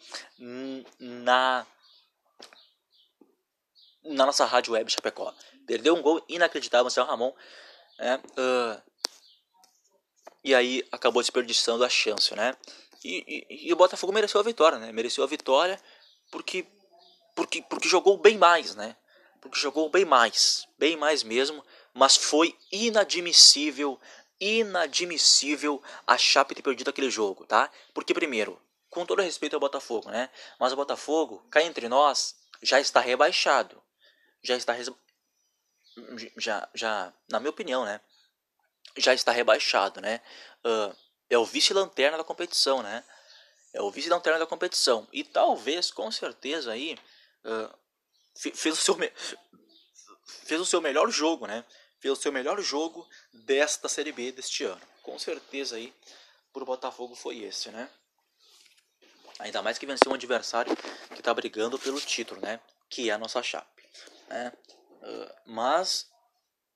na 0.99 1.65
na 4.03 4.25
nossa 4.25 4.45
rádio 4.45 4.73
web 4.73 4.91
Chapecó. 4.91 5.33
Perdeu 5.67 5.95
um 5.95 6.01
gol 6.01 6.23
inacreditável, 6.27 6.85
Marcelo 6.85 7.07
Ramon. 7.07 7.33
Né? 7.99 8.19
Uh, 8.31 8.81
e 10.43 10.55
aí 10.55 10.83
acabou 10.91 11.21
desperdiçando 11.21 11.85
a 11.85 11.89
chance, 11.89 12.35
né? 12.35 12.55
E, 13.03 13.45
e, 13.49 13.67
e, 13.67 13.73
o 13.73 13.75
Botafogo 13.75 14.11
mereceu 14.11 14.39
a 14.39 14.43
vitória, 14.43 14.79
né? 14.79 14.91
Mereceu 14.91 15.23
a 15.23 15.27
vitória 15.27 15.79
porque, 16.31 16.65
porque, 17.35 17.61
porque 17.61 17.87
jogou 17.87 18.17
bem 18.17 18.37
mais, 18.37 18.75
né? 18.75 18.95
Porque 19.41 19.59
jogou 19.59 19.89
bem 19.89 20.05
mais, 20.05 20.67
bem 20.77 20.95
mais 20.95 21.23
mesmo, 21.23 21.65
mas 21.93 22.15
foi 22.15 22.57
inadmissível, 22.71 23.99
inadmissível 24.39 25.81
a 26.05 26.17
Chape 26.17 26.55
ter 26.55 26.61
perdido 26.61 26.91
aquele 26.91 27.09
jogo, 27.09 27.45
tá? 27.45 27.69
Porque 27.93 28.13
primeiro, 28.13 28.61
com 28.89 29.05
todo 29.05 29.21
respeito 29.21 29.55
ao 29.55 29.59
Botafogo, 29.59 30.09
né? 30.11 30.29
Mas 30.59 30.71
o 30.71 30.75
Botafogo, 30.75 31.45
cá 31.49 31.63
entre 31.63 31.89
nós, 31.89 32.35
já 32.61 32.79
está 32.79 32.99
rebaixado. 32.99 33.81
Já 34.43 34.55
está 34.55 34.75
já 36.37 36.69
já, 36.73 37.13
na 37.29 37.39
minha 37.39 37.49
opinião, 37.49 37.83
né? 37.83 37.99
Já 38.97 39.13
está 39.13 39.31
rebaixado, 39.31 39.99
né? 40.01 40.21
Uh, 40.63 40.95
é 41.29 41.37
o 41.37 41.45
vice-lanterna 41.45 42.17
da 42.17 42.23
competição, 42.23 42.83
né? 42.83 43.03
É 43.73 43.81
o 43.81 43.89
vice-lanterna 43.89 44.39
da 44.39 44.45
competição. 44.45 45.07
E 45.13 45.23
talvez, 45.23 45.91
com 45.91 46.11
certeza 46.11 46.73
aí, 46.73 46.97
uh, 47.45 47.80
fez 48.35 48.77
o 48.77 48.81
seu 48.81 48.97
fez 50.25 50.61
o 50.61 50.65
seu 50.65 50.81
melhor 50.81 51.09
jogo, 51.09 51.47
né? 51.47 51.63
Fez 51.99 52.17
o 52.17 52.21
seu 52.21 52.31
melhor 52.31 52.59
jogo 52.61 53.07
desta 53.33 53.87
Série 53.87 54.11
B 54.11 54.31
deste 54.31 54.63
ano. 54.63 54.81
Com 55.03 55.17
certeza 55.19 55.75
aí 55.75 55.93
pro 56.51 56.65
Botafogo 56.65 57.15
foi 57.15 57.39
esse, 57.39 57.69
né? 57.69 57.89
Ainda 59.39 59.61
mais 59.61 59.77
que 59.77 59.85
venceu 59.85 60.11
um 60.11 60.15
adversário 60.15 60.75
que 61.13 61.19
está 61.19 61.33
brigando 61.33 61.79
pelo 61.79 61.99
título, 61.99 62.39
né? 62.41 62.59
Que 62.89 63.09
é 63.09 63.13
a 63.13 63.17
nossa 63.17 63.41
Chape. 63.41 63.83
Né? 64.27 64.51
Uh, 65.01 65.33
mas 65.45 66.09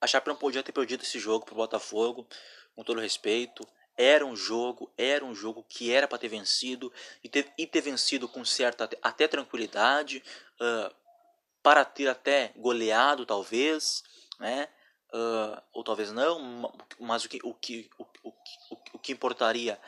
a 0.02 0.08
Chape 0.08 0.28
não 0.28 0.36
podia 0.36 0.64
ter 0.64 0.72
perdido 0.72 1.04
esse 1.04 1.20
jogo 1.20 1.46
pro 1.46 1.56
Botafogo, 1.56 2.28
com 2.76 2.84
todo 2.84 3.00
respeito. 3.00 3.68
Era 3.98 4.26
um 4.26 4.36
jogo, 4.36 4.92
era 4.98 5.24
um 5.24 5.34
jogo 5.34 5.64
que 5.70 5.92
era 5.92 6.08
para 6.08 6.18
ter 6.18 6.28
vencido 6.28 6.92
e 7.24 7.30
ter, 7.30 7.52
e 7.58 7.66
ter 7.66 7.82
vencido 7.82 8.28
com 8.28 8.44
certa 8.44 8.90
até 9.02 9.28
tranquilidade. 9.28 10.24
Uh, 10.60 10.94
para 11.66 11.84
ter 11.84 12.08
até 12.08 12.54
goleado 12.56 13.26
talvez, 13.26 14.04
né? 14.40 14.70
Uh, 15.12 15.60
ou 15.74 15.84
talvez 15.84 16.12
não, 16.12 16.72
mas 17.00 17.26
o 17.26 17.30
que, 17.30 17.40
o, 17.44 17.56
que, 17.56 17.90
o, 17.98 18.04
o, 18.24 18.34
o, 18.94 19.00
que 19.00 19.12
importaria 19.12 19.82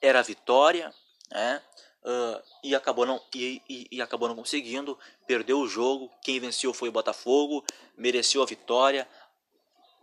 era 0.00 0.20
a 0.20 0.22
vitória, 0.22 0.94
né? 1.32 1.60
Uh, 2.04 2.40
e, 2.62 2.76
acabou 2.76 3.04
não, 3.04 3.20
e, 3.34 3.60
e, 3.68 3.88
e, 3.90 4.00
acabou 4.00 4.28
não 4.28 4.36
conseguindo, 4.36 4.96
perdeu 5.26 5.58
o 5.58 5.66
jogo. 5.66 6.12
Quem 6.22 6.38
venceu 6.38 6.72
foi 6.72 6.90
o 6.90 6.92
Botafogo, 6.92 7.64
mereceu 7.96 8.40
a 8.40 8.46
vitória. 8.46 9.08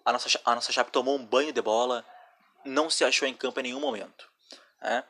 a 0.04 0.12
nossa, 0.12 0.42
a 0.44 0.56
nossa 0.56 0.74
Chape 0.74 0.92
tomou 0.92 1.16
um 1.16 1.26
banho 1.26 1.54
de 1.54 1.62
bola, 1.62 2.06
não 2.66 2.90
se 2.90 3.06
achou 3.06 3.26
em 3.26 3.34
campo 3.34 3.62
em 3.62 3.64
nenhum 3.64 3.80
momento. 3.80 4.30
Né? 4.82 5.06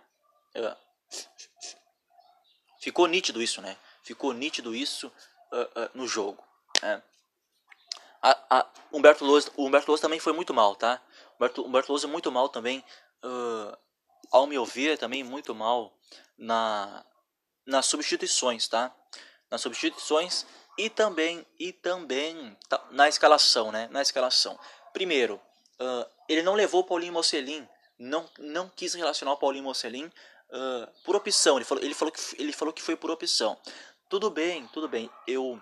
Ficou 2.80 3.08
nítido 3.08 3.42
isso, 3.42 3.64
né? 3.64 3.76
Ficou 4.04 4.32
nítido 4.32 4.76
isso 4.76 5.12
uh, 5.52 5.90
no 5.94 6.08
jogo. 6.08 6.44
Né? 6.82 7.02
A, 8.22 8.38
a 8.50 8.66
Humberto 8.92 9.26
Lousa, 9.26 9.52
o 9.56 9.66
Humberto 9.66 9.90
Lousa 9.90 10.02
também 10.02 10.20
foi 10.20 10.34
muito 10.34 10.54
mal, 10.54 10.76
tá? 10.76 11.02
Humberto, 11.36 11.66
Humberto 11.66 11.92
Lousa 11.92 12.08
muito 12.08 12.32
mal 12.32 12.50
também, 12.50 12.84
uh, 13.24 13.78
ao 14.32 14.46
meu 14.46 14.64
ver, 14.64 14.98
também 14.98 15.24
muito 15.24 15.56
mal 15.56 15.92
na, 16.38 17.04
nas 17.66 17.88
substituições, 17.88 18.68
tá? 18.68 18.94
Nas 19.50 19.62
substituições 19.62 20.46
e 20.78 20.90
também 20.90 21.46
e 21.60 21.74
também 21.74 22.58
tá, 22.70 22.84
na 22.92 23.10
escalação, 23.10 23.72
né? 23.72 23.88
Na 23.92 24.02
escalação. 24.02 24.58
Primeiro, 24.94 25.42
uh, 25.80 26.06
ele 26.30 26.44
não 26.44 26.54
levou 26.54 26.82
o 26.82 26.84
Paulinho 26.84 27.14
Mocelin, 27.14 27.68
não, 27.98 28.30
não 28.38 28.70
quis 28.70 28.94
relacionar 28.94 29.34
o 29.34 29.38
Paulinho 29.38 29.64
Mocelin 29.64 30.06
uh, 30.06 30.88
por 31.04 31.16
opção. 31.16 31.58
Ele 31.58 31.66
falou, 31.66 31.84
ele, 31.84 31.94
falou 31.94 32.12
que, 32.12 32.22
ele 32.42 32.54
falou 32.54 32.74
que 32.74 32.82
foi 32.82 32.96
por 32.96 33.10
opção. 33.10 33.58
Tudo 34.12 34.30
bem, 34.30 34.68
tudo 34.74 34.90
bem. 34.90 35.10
Eu, 35.26 35.58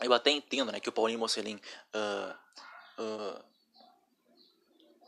eu 0.00 0.14
até 0.14 0.30
entendo 0.30 0.72
né, 0.72 0.80
que 0.80 0.88
o 0.88 0.92
Paulinho 0.92 1.18
Mocelin 1.18 1.60
uh, 1.94 2.34
uh, 2.98 3.44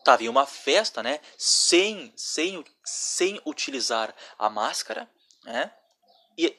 tava 0.05 0.25
em 0.25 0.29
uma 0.29 0.45
festa, 0.45 1.03
né? 1.03 1.21
Sem, 1.39 2.13
sem, 2.15 2.63
sem 2.85 3.41
utilizar 3.47 4.15
a 4.39 4.51
máscara, 4.51 5.11
né? 5.43 5.73
E 6.37 6.55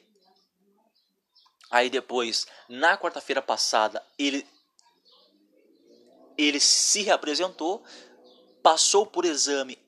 aí 1.70 1.88
depois, 1.88 2.48
na 2.68 2.98
quarta-feira 2.98 3.40
passada, 3.40 4.04
ele 4.18 4.44
ele 6.36 6.58
se 6.58 7.02
reapresentou, 7.02 7.84
passou 8.60 9.06
por 9.06 9.24
exame 9.24 9.78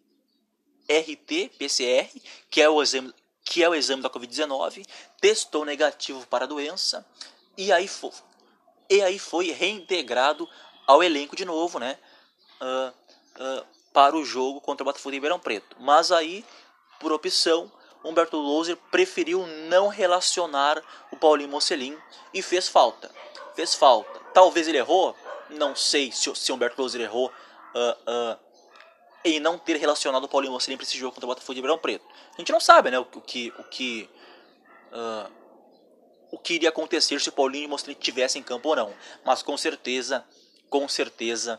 RT, 0.89 1.57
PCR, 1.59 2.09
que 2.49 2.63
é 2.63 2.69
o 2.69 2.81
exame, 2.81 3.13
que 3.49 3.65
é 3.65 3.69
o 3.69 3.75
exame 3.75 4.03
da 4.03 4.11
Covid-19, 4.11 4.87
testou 5.21 5.65
negativo 5.65 6.27
para 6.27 6.45
a 6.45 6.49
doença 6.49 7.05
e 7.57 7.73
aí 7.73 7.89
foi, 7.89 8.13
e 8.91 9.03
aí 9.03 9.19
foi 9.19 9.51
reintegrado 9.53 10.47
ao 10.87 11.03
elenco 11.03 11.35
de 11.35 11.47
novo, 11.47 11.79
né? 11.79 11.99
Uh, 12.61 12.93
uh, 13.43 13.67
para 13.91 14.15
o 14.17 14.25
jogo 14.25 14.61
contra 14.61 14.85
o 14.85 14.85
Botafogo 14.85 15.11
de 15.11 15.17
Ribeirão 15.17 15.41
Preto. 15.41 15.77
Mas 15.81 16.13
aí, 16.13 16.45
por 17.01 17.11
opção, 17.11 17.73
Humberto 18.05 18.37
Louser 18.37 18.77
preferiu 18.91 19.47
não 19.47 19.89
relacionar 19.89 20.83
o 21.11 21.17
Paulinho 21.17 21.49
Mocelin 21.49 21.97
e 22.35 22.43
fez 22.43 22.69
falta. 22.69 23.11
Fez 23.55 23.75
falta. 23.75 24.21
Talvez 24.35 24.69
ele 24.69 24.79
errou, 24.79 25.17
não 25.51 25.75
sei 25.75 26.13
se, 26.13 26.33
se 26.37 26.53
Humberto 26.53 26.81
Louser 26.81 27.01
errou 27.01 27.29
uh, 27.29 28.39
uh, 29.25 29.29
em 29.29 29.41
não 29.41 29.59
ter 29.59 29.77
relacionado 29.77 30.25
o 30.25 30.29
Paulinho 30.29 30.53
Mocelin 30.53 30.77
para 30.77 30.85
esse 30.85 30.97
jogo 30.97 31.15
contra 31.15 31.27
o 31.27 31.29
Botafogo 31.29 31.55
de 31.55 31.61
Ribeirão 31.61 31.79
Preto. 31.79 32.05
A 32.35 32.41
gente 32.41 32.53
não 32.53 32.61
sabe, 32.61 32.91
né, 32.91 32.99
o, 32.99 33.03
o 33.03 33.21
que 33.21 33.53
o 33.59 33.65
que 33.65 34.09
uh, 34.93 35.33
o 36.31 36.39
que 36.39 36.55
iria 36.55 36.69
acontecer 36.69 37.21
se 37.21 37.29
o 37.29 37.33
Paulinho 37.33 37.69
Mocelin 37.69 37.95
tivesse 37.95 38.39
em 38.39 38.43
campo 38.43 38.69
ou 38.69 38.77
não. 38.77 38.95
Mas 39.25 39.43
com 39.43 39.57
certeza, 39.57 40.25
com 40.69 40.87
certeza, 40.87 41.59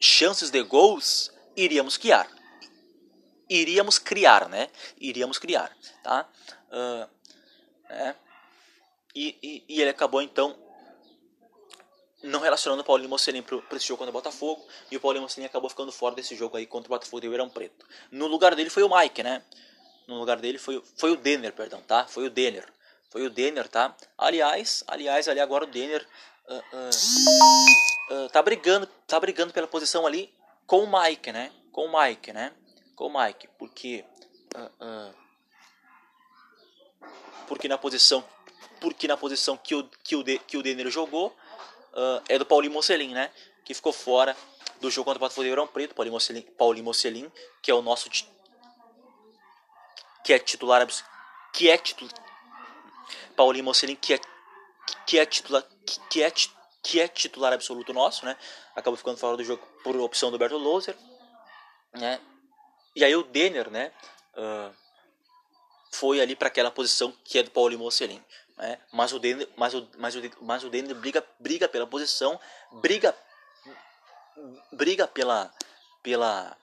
chances 0.00 0.50
de 0.50 0.62
gols 0.62 1.32
iríamos 1.56 1.96
criar. 1.96 2.28
Iríamos 3.50 3.98
criar, 3.98 4.48
né? 4.48 4.68
Iríamos 5.00 5.38
criar, 5.38 5.76
tá? 6.02 6.28
É. 7.88 8.14
E, 9.14 9.38
e, 9.42 9.64
e, 9.68 9.80
ele 9.80 9.90
acabou 9.90 10.22
então 10.22 10.56
não 12.22 12.40
relacionando 12.40 12.82
o 12.82 12.84
Paulinho 12.84 13.08
Mocelin 13.08 13.42
para 13.42 13.76
esse 13.76 13.86
jogo 13.86 13.98
contra 13.98 14.10
o 14.10 14.12
Botafogo. 14.12 14.64
E 14.90 14.96
o 14.96 15.00
Paulinho 15.00 15.22
Mocelin 15.22 15.46
acabou 15.46 15.68
ficando 15.68 15.92
fora 15.92 16.14
desse 16.14 16.34
jogo 16.34 16.56
aí 16.56 16.66
contra 16.66 16.88
o 16.88 16.90
Botafogo 16.90 17.20
de 17.20 17.26
Ribeirão 17.26 17.48
Preto. 17.48 17.86
No 18.10 18.26
lugar 18.26 18.54
dele 18.54 18.70
foi 18.70 18.82
o 18.82 18.94
Mike, 18.94 19.22
né? 19.22 19.42
No 20.06 20.18
lugar 20.18 20.38
dele 20.38 20.58
foi, 20.58 20.82
foi 20.96 21.10
o 21.12 21.16
Denner, 21.16 21.52
perdão, 21.52 21.80
tá? 21.82 22.06
Foi 22.06 22.26
o 22.26 22.30
Denner. 22.30 22.66
Foi 23.10 23.26
o 23.26 23.30
Denner, 23.30 23.68
tá? 23.68 23.94
Aliás, 24.16 24.82
aliás, 24.86 25.28
ali 25.28 25.40
agora 25.40 25.64
o 25.64 25.66
Denner 25.66 26.06
uh, 26.48 26.54
uh, 26.54 28.24
uh, 28.24 28.28
tá 28.30 28.42
brigando, 28.42 28.86
tá 29.06 29.20
brigando 29.20 29.52
pela 29.52 29.66
posição 29.66 30.06
ali 30.06 30.32
com 30.66 30.84
o 30.84 31.00
Mike, 31.00 31.32
né? 31.32 31.52
Com 31.70 31.86
o 31.86 32.02
Mike, 32.02 32.32
né? 32.32 32.52
Com 32.96 33.06
o 33.06 33.22
Mike, 33.22 33.48
porque 33.58 34.04
porque 37.46 37.68
na 37.68 37.78
posição 37.78 38.22
porque 38.80 39.06
na 39.06 39.16
posição 39.16 39.56
que 39.56 39.74
o, 39.74 39.88
que 40.02 40.16
o, 40.16 40.22
de, 40.22 40.38
que 40.40 40.56
o 40.56 40.62
Denner 40.62 40.90
jogou 40.90 41.34
uh, 41.92 42.22
é 42.28 42.38
do 42.38 42.46
Paulinho 42.46 42.72
Mocelin, 42.72 43.12
né? 43.12 43.30
Que 43.64 43.74
ficou 43.74 43.92
fora 43.92 44.36
do 44.80 44.90
jogo 44.90 45.04
contra 45.04 45.18
o 45.18 45.20
Botafogo 45.20 45.48
de 45.48 45.72
Preto, 45.72 45.94
Paulinho 45.94 46.14
Mocelin, 46.14 46.42
Paulinho 46.42 46.84
Mocelin, 46.84 47.30
que 47.62 47.70
é 47.70 47.74
o 47.74 47.82
nosso 47.82 48.10
que 50.24 50.32
é 50.32 50.38
titular 50.38 50.86
que 51.52 51.68
é 51.68 51.76
titular 51.76 52.14
Paulinho 53.36 53.64
Mocelin 53.64 53.96
que 53.96 54.14
é 54.14 54.20
que 55.06 55.18
é 55.18 55.26
titular 55.26 55.64
que 56.10 56.22
é 56.22 56.32
que 56.82 57.00
é 57.00 57.06
titular 57.06 57.52
absoluto 57.52 57.92
nosso, 57.92 58.24
né? 58.24 58.36
Acabou 58.74 58.96
ficando 58.96 59.16
fora 59.16 59.36
do 59.36 59.44
jogo 59.44 59.64
por 59.84 59.96
opção 59.96 60.30
do 60.32 60.38
Berto 60.38 60.56
Loser, 60.56 60.96
né? 61.92 62.20
E 62.96 63.04
aí 63.04 63.14
o 63.14 63.22
Denner, 63.22 63.70
né? 63.70 63.92
Uh, 64.34 64.74
foi 65.92 66.20
ali 66.20 66.34
para 66.34 66.48
aquela 66.48 66.70
posição 66.70 67.12
que 67.24 67.38
é 67.38 67.42
do 67.42 67.50
Paulo 67.50 67.78
Mocelin. 67.78 68.22
Né? 68.56 68.78
Mas 68.92 69.12
o 69.12 69.18
Denner, 69.18 69.48
mas 69.56 69.74
o, 69.74 69.88
mas 69.98 70.14
o, 70.16 70.20
mas 70.40 70.64
o 70.64 70.70
Denner 70.70 70.94
briga, 70.94 71.24
briga 71.38 71.68
pela 71.68 71.86
posição, 71.86 72.38
briga, 72.72 73.16
briga 74.72 75.06
pela, 75.08 75.52
pela, 76.02 76.56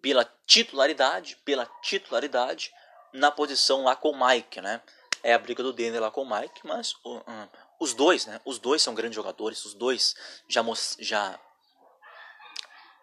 pela 0.00 0.24
titularidade, 0.46 1.36
pela 1.44 1.66
titularidade 1.82 2.72
na 3.12 3.30
posição 3.30 3.84
lá 3.84 3.94
com 3.94 4.10
o 4.10 4.26
Mike, 4.26 4.60
né? 4.60 4.80
É 5.22 5.34
a 5.34 5.38
briga 5.38 5.62
do 5.62 5.72
Denner 5.72 6.00
lá 6.00 6.10
com 6.10 6.22
o 6.22 6.28
Mike, 6.28 6.66
mas 6.66 6.94
uh, 7.04 7.18
uh, 7.18 7.48
os 7.78 7.94
dois, 7.94 8.26
né? 8.26 8.40
Os 8.44 8.58
dois 8.58 8.82
são 8.82 8.94
grandes 8.94 9.14
jogadores, 9.14 9.64
os 9.64 9.74
dois 9.74 10.16
já, 10.48 10.64
já, 10.98 11.38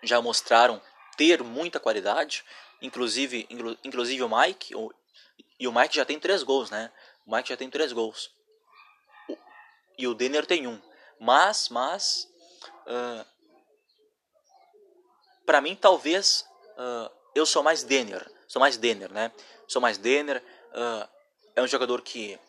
já 0.04 0.22
mostraram 0.22 0.82
ter 1.16 1.44
muita 1.44 1.80
qualidade 1.80 2.44
Inclusive, 2.82 3.46
inclusive 3.84 4.24
o 4.24 4.30
Mike, 4.30 4.74
o, 4.74 4.92
e 5.60 5.68
o 5.68 5.74
Mike 5.74 5.96
já 5.96 6.06
tem 6.06 6.18
três 6.20 6.42
gols, 6.42 6.72
né? 6.72 6.92
O 7.26 7.36
Mike 7.36 7.50
já 7.50 7.58
tem 7.58 7.70
três 7.70 7.92
gols. 7.92 8.32
E 9.98 10.08
o 10.08 10.14
Denner 10.14 10.46
tem 10.46 10.66
um. 10.66 10.82
Mas, 11.20 11.68
mas, 11.68 12.32
uh, 12.88 13.26
para 15.46 15.60
mim 15.60 15.76
talvez 15.76 16.48
uh, 16.78 17.12
eu 17.36 17.46
sou 17.46 17.62
mais 17.62 17.84
Denner, 17.84 18.26
sou 18.48 18.62
mais 18.62 18.78
Denner, 18.78 19.12
né? 19.12 19.34
Sou 19.68 19.82
mais 19.82 19.98
Denner. 19.98 20.42
Uh, 20.72 21.10
é 21.58 21.62
um 21.62 21.68
jogador 21.68 22.02
que 22.02 22.40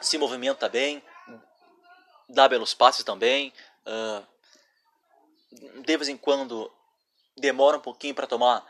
se 0.00 0.16
movimenta 0.16 0.68
bem, 0.68 1.02
dá 2.28 2.46
belos 2.46 2.72
passes 2.72 3.02
também. 3.02 3.52
de 5.84 5.96
vez 5.96 6.08
em 6.08 6.16
quando 6.16 6.70
demora 7.36 7.78
um 7.78 7.80
pouquinho 7.80 8.14
para 8.14 8.26
tomar 8.26 8.64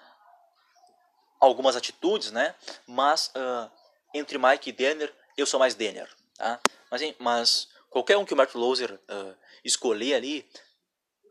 algumas 1.47 1.77
atitudes, 1.77 2.31
né? 2.31 2.55
Mas 2.87 3.29
uh, 3.29 3.71
entre 4.15 4.39
Mike 4.39 4.71
e 4.71 4.73
Denner, 4.73 5.13
eu 5.37 5.47
sou 5.47 5.61
mais 5.61 5.75
Denner, 5.75 6.09
tá? 6.37 6.61
Mas, 6.91 7.03
mas 7.19 7.69
qualquer 7.91 8.17
um 8.17 8.25
que 8.25 8.35
o 8.35 8.37
Mark 8.37 8.55
Loser 8.55 8.93
uh, 8.93 9.37
escolher 9.65 10.15
ali 10.15 10.49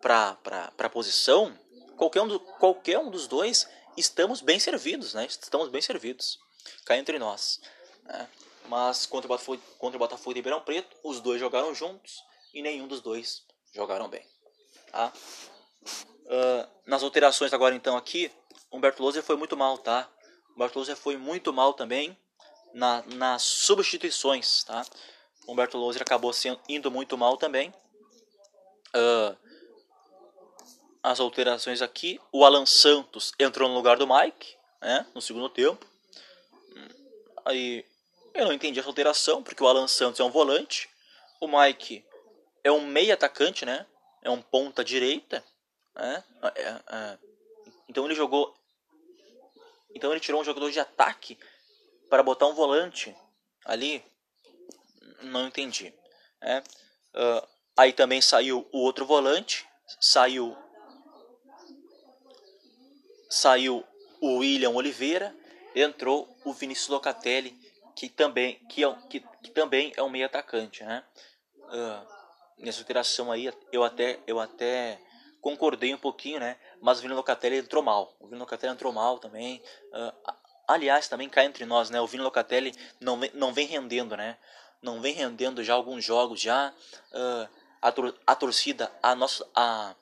para 0.01 0.37
a 0.77 0.89
posição, 0.89 1.57
qualquer 1.97 2.21
um, 2.21 2.27
do, 2.27 2.39
qualquer 2.39 2.99
um 2.99 3.09
dos 3.09 3.27
dois, 3.27 3.67
estamos 3.97 4.41
bem 4.41 4.59
servidos, 4.59 5.13
né? 5.13 5.25
Estamos 5.25 5.69
bem 5.69 5.81
servidos, 5.81 6.39
cá 6.85 6.97
entre 6.97 7.17
nós. 7.17 7.59
Né? 8.03 8.27
Mas 8.67 9.05
contra 9.05 9.27
o, 9.27 9.29
Botafogo, 9.29 9.61
contra 9.77 9.97
o 9.97 9.99
Botafogo 9.99 10.33
de 10.33 10.39
Ribeirão 10.39 10.61
Preto, 10.61 10.95
os 11.03 11.19
dois 11.19 11.39
jogaram 11.39 11.73
juntos 11.73 12.23
e 12.53 12.61
nenhum 12.61 12.87
dos 12.87 13.01
dois 13.01 13.43
jogaram 13.73 14.07
bem, 14.07 14.25
tá? 14.91 15.11
Uh, 16.25 16.67
nas 16.87 17.03
alterações 17.03 17.53
agora 17.53 17.75
então 17.75 17.95
aqui, 17.95 18.31
Humberto 18.75 19.01
Loser 19.01 19.23
foi 19.23 19.35
muito 19.35 19.55
mal, 19.55 19.77
tá? 19.77 20.09
Humberto 20.55 20.79
Loser 20.79 20.95
foi 20.95 21.15
muito 21.17 21.53
mal 21.53 21.73
também 21.73 22.17
na, 22.73 23.01
nas 23.03 23.41
substituições, 23.41 24.63
tá? 24.63 24.85
Humberto 25.47 25.77
Loser 25.77 26.01
acabou 26.01 26.33
sendo, 26.33 26.59
indo 26.67 26.91
muito 26.91 27.17
mal 27.17 27.37
também. 27.37 27.73
Uh, 28.95 29.37
as 31.01 31.19
alterações 31.19 31.81
aqui, 31.81 32.19
o 32.31 32.43
Alan 32.43 32.65
Santos 32.65 33.31
entrou 33.39 33.69
no 33.69 33.75
lugar 33.75 33.97
do 33.97 34.07
Mike, 34.07 34.57
né? 34.81 35.05
No 35.13 35.21
segundo 35.21 35.49
tempo. 35.49 35.85
Aí 37.45 37.85
eu 38.33 38.45
não 38.45 38.53
entendi 38.53 38.79
essa 38.79 38.89
alteração, 38.89 39.41
porque 39.41 39.63
o 39.63 39.67
Alan 39.67 39.87
Santos 39.87 40.19
é 40.19 40.23
um 40.23 40.31
volante, 40.31 40.89
o 41.39 41.47
Mike 41.47 42.03
é 42.63 42.71
um 42.71 42.85
meio 42.85 43.13
atacante, 43.13 43.65
né? 43.65 43.85
É 44.21 44.29
um 44.29 44.41
ponta 44.41 44.83
direita. 44.83 45.43
É, 45.95 46.23
é, 46.43 46.81
é. 46.89 47.17
Então 47.87 48.05
ele 48.05 48.15
jogou. 48.15 48.53
Então 49.95 50.11
ele 50.11 50.19
tirou 50.19 50.41
um 50.41 50.43
jogador 50.43 50.69
de 50.69 50.79
ataque 50.79 51.39
para 52.09 52.21
botar 52.21 52.45
um 52.45 52.53
volante 52.53 53.15
ali 53.65 54.03
não 55.25 55.47
entendi. 55.47 55.93
Uh, 57.13 57.47
aí 57.75 57.91
também 57.93 58.21
saiu 58.21 58.67
o 58.71 58.79
outro 58.79 59.05
volante, 59.05 59.67
saiu 59.99 60.55
saiu 63.29 63.83
o 64.21 64.37
William 64.37 64.71
Oliveira, 64.71 65.35
entrou 65.75 66.37
o 66.45 66.53
Vinícius 66.53 66.87
Locatelli, 66.87 67.51
que 67.95 68.07
também, 68.07 68.59
que 68.69 68.83
é, 68.83 68.93
que, 69.09 69.19
que 69.19 69.51
também 69.51 69.91
é 69.97 70.03
um 70.03 70.09
meio 70.09 70.25
atacante, 70.25 70.83
né? 70.83 71.03
Uh, 71.57 72.63
nessa 72.63 72.79
alteração 72.81 73.31
aí, 73.31 73.51
eu 73.71 73.83
até, 73.83 74.19
eu 74.25 74.39
até 74.39 74.99
concordei 75.45 75.93
um 75.93 75.97
pouquinho, 75.99 76.39
né? 76.39 76.57
Mas 76.81 76.97
o 76.97 77.01
Vini 77.03 77.13
Locatelli 77.13 77.57
entrou 77.57 77.83
mal. 77.83 78.15
O 78.19 78.25
Vini 78.25 78.39
Locatelli 78.39 78.73
entrou 78.73 78.91
mal 78.91 79.19
também. 79.19 79.61
Uh, 79.93 80.33
aliás, 80.67 81.07
também 81.07 81.29
cai 81.29 81.45
entre 81.45 81.67
nós, 81.67 81.91
né? 81.91 82.01
O 82.01 82.07
Vini 82.07 82.23
Locatelli 82.23 82.73
não 82.99 83.19
vem, 83.19 83.29
não 83.35 83.53
vem 83.53 83.67
rendendo, 83.67 84.17
né? 84.17 84.39
Não 84.81 84.99
vem 84.99 85.13
rendendo 85.13 85.63
já 85.63 85.75
alguns 85.75 86.03
jogos 86.03 86.41
já. 86.41 86.73
Uh, 87.11 87.47
a, 87.79 87.91
tor 87.91 88.19
a 88.25 88.35
torcida, 88.35 88.91
a 89.03 89.13
nossa, 89.13 89.47
a, 89.53 89.95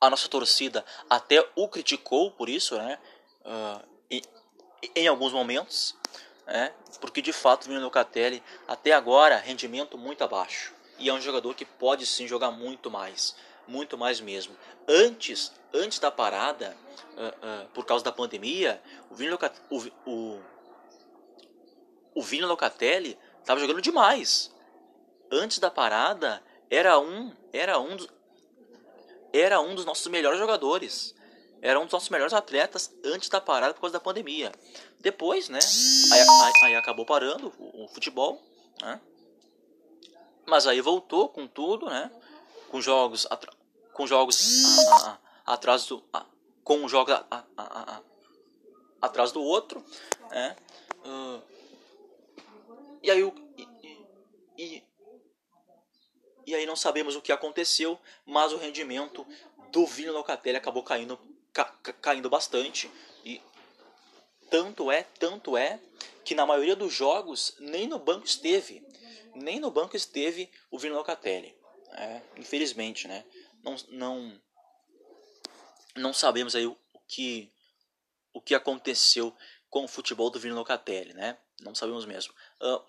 a, 0.00 0.10
nossa 0.10 0.28
torcida 0.28 0.84
até 1.10 1.44
o 1.56 1.68
criticou 1.68 2.30
por 2.30 2.48
isso, 2.48 2.78
né? 2.78 3.00
Uh, 3.40 3.88
e, 4.08 4.22
em 4.94 5.08
alguns 5.08 5.32
momentos, 5.32 5.98
né? 6.48 6.72
porque 7.00 7.20
de 7.20 7.32
fato 7.32 7.64
o 7.64 7.68
Vini 7.68 7.80
Locatelli 7.80 8.42
até 8.66 8.92
agora 8.92 9.36
rendimento 9.36 9.96
muito 9.98 10.24
abaixo 10.24 10.74
e 10.98 11.08
é 11.08 11.12
um 11.12 11.20
jogador 11.20 11.54
que 11.54 11.64
pode 11.64 12.04
sim 12.06 12.26
jogar 12.26 12.50
muito 12.50 12.90
mais, 12.90 13.36
muito 13.68 13.96
mais 13.96 14.20
mesmo. 14.20 14.56
Antes, 14.88 15.52
antes 15.72 15.98
da 16.00 16.10
parada, 16.10 16.76
uh, 17.16 17.64
uh, 17.64 17.68
por 17.68 17.86
causa 17.86 18.04
da 18.04 18.10
pandemia, 18.10 18.82
o 19.08 19.14
Vini, 19.14 19.32
o, 19.70 20.10
o, 20.10 20.40
o 22.16 22.22
Vini 22.22 22.44
Locatelli 22.44 23.16
estava 23.38 23.60
jogando 23.60 23.80
demais. 23.80 24.52
Antes 25.30 25.60
da 25.60 25.70
parada, 25.70 26.42
era 26.68 26.98
um, 26.98 27.32
era 27.52 27.78
um, 27.78 27.94
dos, 27.94 28.08
era 29.32 29.60
um 29.60 29.74
dos 29.76 29.84
nossos 29.84 30.06
melhores 30.08 30.40
jogadores 30.40 31.14
era 31.60 31.78
um 31.78 31.84
dos 31.84 31.92
nossos 31.92 32.08
melhores 32.08 32.32
atletas 32.32 32.94
antes 33.04 33.28
da 33.28 33.40
parada 33.40 33.74
por 33.74 33.80
causa 33.80 33.94
da 33.94 34.00
pandemia. 34.00 34.52
Depois, 35.00 35.48
né? 35.48 35.58
Aí, 36.12 36.20
aí, 36.20 36.52
aí 36.64 36.76
acabou 36.76 37.04
parando 37.04 37.52
o, 37.58 37.84
o, 37.84 37.88
futebol, 37.88 38.40
né? 38.80 39.00
Mas 40.46 40.66
aí 40.66 40.80
voltou 40.80 41.28
com 41.28 41.46
tudo, 41.46 41.86
né? 41.86 42.10
Com 42.70 42.80
jogos, 42.80 43.26
com 43.92 44.06
jogos 44.06 44.66
a, 44.88 45.18
a, 45.46 45.54
atrás 45.54 45.86
do, 45.86 46.02
com 46.62 46.88
jogos 46.88 47.14
atrás 49.00 49.32
do 49.32 49.42
outro, 49.42 49.84
né? 50.30 50.56
Uh, 51.04 51.42
e 53.02 53.10
aí 53.10 53.22
o 53.22 53.32
e, 53.56 53.68
e, 54.56 54.84
e 56.46 56.54
aí 56.54 56.66
não 56.66 56.76
sabemos 56.76 57.14
o 57.14 57.22
que 57.22 57.32
aconteceu, 57.32 57.98
mas 58.26 58.52
o 58.52 58.56
rendimento 58.56 59.26
do 59.70 59.86
Vini 59.86 60.10
Locatelli 60.10 60.56
acabou 60.56 60.82
caindo 60.82 61.18
ca 61.58 61.92
caindo 62.00 62.30
bastante 62.30 62.90
e 63.24 63.40
tanto 64.50 64.90
é, 64.90 65.02
tanto 65.18 65.56
é 65.56 65.80
que 66.24 66.34
na 66.34 66.46
maioria 66.46 66.76
dos 66.76 66.92
jogos 66.92 67.56
nem 67.58 67.86
no 67.86 67.98
banco 67.98 68.26
esteve, 68.26 68.86
nem 69.34 69.58
no 69.58 69.70
banco 69.70 69.96
esteve 69.96 70.50
o 70.70 70.78
Vini 70.78 70.94
Locatelli. 70.94 71.56
É, 71.92 72.20
infelizmente, 72.36 73.08
né? 73.08 73.24
Não, 73.62 73.76
não, 73.88 74.40
não 75.96 76.12
sabemos 76.12 76.54
aí 76.54 76.66
o 76.66 76.76
que 77.06 77.52
o 78.32 78.40
que 78.40 78.54
aconteceu 78.54 79.34
com 79.68 79.84
o 79.84 79.88
futebol 79.88 80.30
do 80.30 80.38
Vini 80.38 80.54
Locatelli, 80.54 81.12
né? 81.12 81.36
Não 81.60 81.74
sabemos 81.74 82.04
mesmo. 82.04 82.32
Uh, 82.62 82.80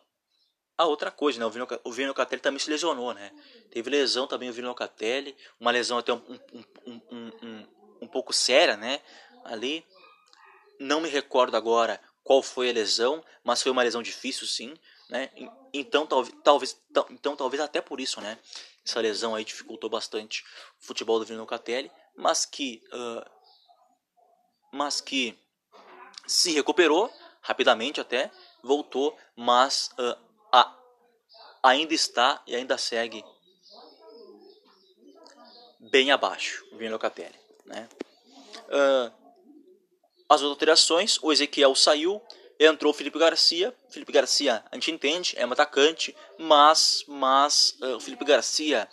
a 0.77 0.85
outra 0.85 1.09
coisa, 1.09 1.39
né? 1.39 1.45
O 1.45 1.49
Vini, 1.49 1.65
o 1.83 1.91
Vini 1.91 2.07
Locatelli 2.09 2.41
também 2.41 2.59
se 2.59 2.69
lesionou, 2.69 3.13
né? 3.13 3.31
Teve 3.71 3.89
lesão 3.89 4.27
também 4.27 4.49
o 4.49 4.53
Vini 4.53 4.67
Locatelli, 4.67 5.35
uma 5.59 5.71
lesão 5.71 5.97
até 5.97 6.13
um, 6.13 6.21
um, 6.85 7.01
um 7.11 7.31
um 7.41 7.58
pouco 8.09 8.33
séria, 8.33 8.75
né? 8.75 9.01
Ali, 9.45 9.85
não 10.79 11.01
me 11.01 11.09
recordo 11.09 11.55
agora 11.55 11.99
qual 12.23 12.43
foi 12.43 12.69
a 12.69 12.73
lesão, 12.73 13.23
mas 13.43 13.61
foi 13.61 13.71
uma 13.71 13.83
lesão 13.83 14.03
difícil, 14.03 14.45
sim, 14.45 14.77
né? 15.09 15.29
Então 15.73 16.05
talvez, 16.05 16.35
talvez, 16.43 16.81
então 17.09 17.35
talvez 17.35 17.61
até 17.61 17.81
por 17.81 17.99
isso, 17.99 18.21
né? 18.21 18.37
Essa 18.85 18.99
lesão 18.99 19.35
aí 19.35 19.43
dificultou 19.43 19.89
bastante 19.89 20.43
o 20.81 20.85
futebol 20.85 21.19
do 21.19 21.25
Vini 21.25 21.39
Locatelli, 21.39 21.91
mas 22.15 22.45
que, 22.45 22.83
uh, 22.93 23.29
mas 24.71 25.01
que 25.01 25.37
se 26.27 26.51
recuperou 26.51 27.11
rapidamente 27.41 27.99
até, 28.01 28.31
voltou, 28.63 29.17
mas 29.35 29.89
uh, 29.99 30.17
a, 30.51 30.75
ainda 31.63 31.93
está 31.93 32.43
e 32.45 32.55
ainda 32.55 32.77
segue 32.77 33.23
bem 35.79 36.11
abaixo 36.11 36.65
o 36.71 36.89
Locatelli. 36.89 37.38
Né? 37.69 37.87
Uh, 38.67 39.11
as 40.27 40.41
alterações, 40.41 41.17
o 41.21 41.31
Ezequiel 41.31 41.73
saiu, 41.75 42.21
entrou 42.59 42.91
o 42.91 42.95
Felipe 42.95 43.17
Garcia. 43.17 43.73
Felipe 43.89 44.11
Garcia, 44.11 44.63
a 44.69 44.75
gente 44.75 44.91
entende, 44.91 45.33
é 45.37 45.45
um 45.45 45.51
atacante, 45.51 46.15
mas, 46.37 47.03
mas 47.07 47.77
uh, 47.81 47.95
o 47.95 47.99
Felipe 47.99 48.25
Garcia 48.25 48.89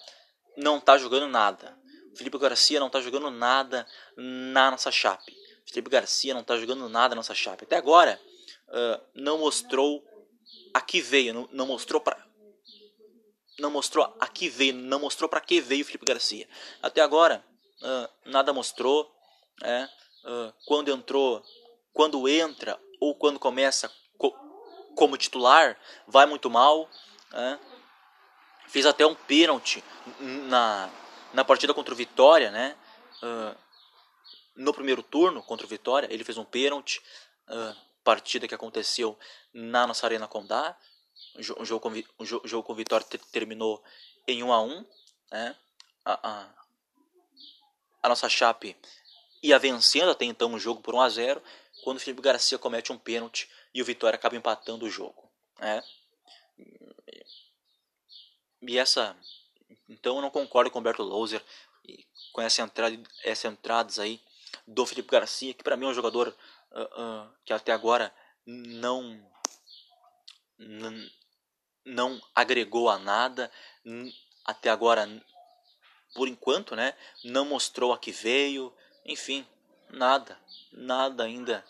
não 0.56 0.78
está 0.78 0.96
jogando 0.98 1.26
nada. 1.26 1.76
O 2.12 2.16
Felipe 2.16 2.38
Garcia 2.38 2.78
não 2.78 2.86
está 2.86 3.00
jogando 3.00 3.30
nada 3.30 3.86
na 4.16 4.70
nossa 4.70 4.90
chape. 4.90 5.32
O 5.66 5.70
Felipe 5.70 5.90
Garcia 5.90 6.32
não 6.32 6.42
está 6.42 6.56
jogando 6.56 6.88
nada 6.88 7.10
na 7.10 7.16
nossa 7.16 7.34
chape. 7.34 7.64
Até 7.64 7.76
agora, 7.76 8.20
uh, 8.68 9.02
não 9.14 9.38
mostrou 9.38 10.04
a 10.72 10.80
que 10.80 11.00
veio, 11.00 11.34
não, 11.34 11.48
não 11.50 11.66
mostrou 11.66 12.00
para 12.00 12.24
não 13.58 13.70
mostrou 13.70 14.14
a 14.20 14.28
que 14.28 14.50
veio, 14.50 14.74
não 14.74 15.00
mostrou 15.00 15.30
para 15.30 15.40
que 15.40 15.60
veio 15.62 15.82
o 15.82 15.86
Felipe 15.86 16.04
Garcia. 16.04 16.46
Até 16.82 17.00
agora, 17.00 17.42
uh, 17.82 18.08
nada 18.24 18.52
mostrou. 18.52 19.10
Né? 19.60 19.88
Uh, 20.24 20.52
quando 20.66 20.90
entrou, 20.90 21.42
quando 21.92 22.28
entra 22.28 22.80
ou 23.00 23.14
quando 23.14 23.38
começa 23.38 23.90
co 24.18 24.34
como 24.94 25.16
titular, 25.16 25.78
vai 26.06 26.26
muito 26.26 26.48
mal. 26.48 26.88
Né? 27.32 27.60
Fez 28.68 28.86
até 28.86 29.06
um 29.06 29.14
pênalti 29.14 29.84
na, 30.20 30.90
na 31.32 31.44
partida 31.44 31.74
contra 31.74 31.92
o 31.94 31.96
Vitória, 31.96 32.50
né? 32.50 32.76
Uh, 33.22 33.56
no 34.56 34.72
primeiro 34.72 35.02
turno 35.02 35.42
contra 35.42 35.66
o 35.66 35.68
Vitória, 35.68 36.08
ele 36.10 36.24
fez 36.24 36.38
um 36.38 36.44
pênalti. 36.44 37.02
partida 38.02 38.48
que 38.48 38.54
aconteceu 38.54 39.18
na 39.52 39.86
nossa 39.86 40.06
Arena 40.06 40.26
Condá. 40.26 40.76
O 41.58 41.64
jogo 41.64 41.80
com, 41.80 41.92
o 42.18 42.24
jogo 42.24 42.62
com 42.62 42.74
Vitória 42.74 43.06
terminou 43.30 43.82
em 44.26 44.42
1 44.42 44.52
a 44.52 44.62
1 44.62 44.86
né? 45.30 45.56
a, 46.04 46.28
a, 46.30 46.48
a 48.06 48.08
nossa 48.08 48.28
Chape 48.28 48.76
ia 49.42 49.58
vencendo 49.58 50.12
até 50.12 50.24
então 50.24 50.54
o 50.54 50.60
jogo 50.60 50.80
por 50.80 50.94
1 50.94 51.00
a 51.00 51.08
0 51.08 51.42
quando 51.82 51.96
o 51.96 52.00
Felipe 52.00 52.22
Garcia 52.22 52.56
comete 52.56 52.92
um 52.92 52.98
pênalti 52.98 53.50
e 53.74 53.82
o 53.82 53.84
Vitória 53.84 54.16
acaba 54.16 54.36
empatando 54.36 54.86
o 54.86 54.90
jogo. 54.90 55.28
Né? 55.58 55.82
E 58.62 58.78
essa. 58.78 59.16
Então 59.88 60.16
eu 60.16 60.22
não 60.22 60.30
concordo 60.30 60.70
com 60.70 60.78
o 60.78 60.80
Alberto 60.80 61.02
Louser 61.02 61.42
com 62.32 62.40
essa 62.40 62.62
entrada, 62.62 62.96
essas 63.24 63.52
entradas 63.52 63.98
aí 63.98 64.20
do 64.66 64.86
Felipe 64.86 65.10
Garcia, 65.10 65.52
que 65.52 65.64
para 65.64 65.76
mim 65.76 65.86
é 65.86 65.88
um 65.88 65.94
jogador 65.94 66.28
uh, 66.70 66.82
uh, 66.82 67.32
que 67.44 67.52
até 67.52 67.72
agora 67.72 68.14
não, 68.46 69.20
não 71.84 72.22
agregou 72.34 72.88
a 72.88 72.98
nada, 72.98 73.50
até 74.44 74.70
agora 74.70 75.08
por 76.16 76.26
enquanto, 76.26 76.74
né, 76.74 76.94
não 77.22 77.44
mostrou 77.44 77.92
a 77.92 77.98
que 77.98 78.10
veio, 78.10 78.72
enfim, 79.04 79.46
nada, 79.90 80.38
nada 80.72 81.24
ainda, 81.24 81.62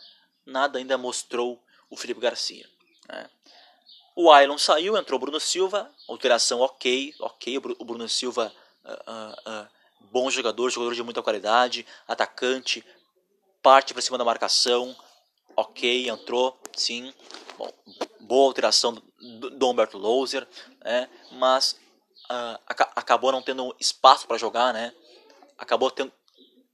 nada 0.47 0.79
ainda 0.79 0.97
mostrou 0.97 1.61
o 1.91 1.97
Felipe 1.97 2.21
Garcia. 2.21 2.65
Né. 3.09 3.29
O 4.15 4.31
Ailon 4.31 4.57
saiu, 4.57 4.97
entrou 4.97 5.19
o 5.19 5.21
Bruno 5.21 5.41
Silva, 5.41 5.91
alteração 6.09 6.61
ok, 6.61 7.13
ok, 7.19 7.59
o 7.59 7.85
Bruno 7.85 8.09
Silva, 8.09 8.55
uh, 8.85 8.91
uh, 8.91 9.65
uh, 9.65 9.69
bom 10.13 10.31
jogador, 10.31 10.71
jogador 10.71 10.95
de 10.95 11.03
muita 11.03 11.23
qualidade, 11.23 11.85
atacante, 12.07 12.85
parte 13.61 13.93
para 13.93 14.01
cima 14.01 14.17
da 14.17 14.25
marcação, 14.25 14.97
ok, 15.57 16.09
entrou, 16.09 16.57
sim, 16.73 17.13
bom, 17.59 17.69
boa 18.21 18.47
alteração 18.47 18.95
do, 19.19 19.51
do 19.51 19.69
Humberto 19.69 19.99
Louser, 19.99 20.47
né, 20.85 21.11
mas 21.33 21.77
uh, 22.31 22.59
acabou 22.95 23.33
não 23.33 23.43
tendo 23.43 23.75
espaço 23.79 24.27
para 24.27 24.39
jogar, 24.39 24.73
né? 24.73 24.93
Acabou 25.59 25.91
tendo, 25.91 26.12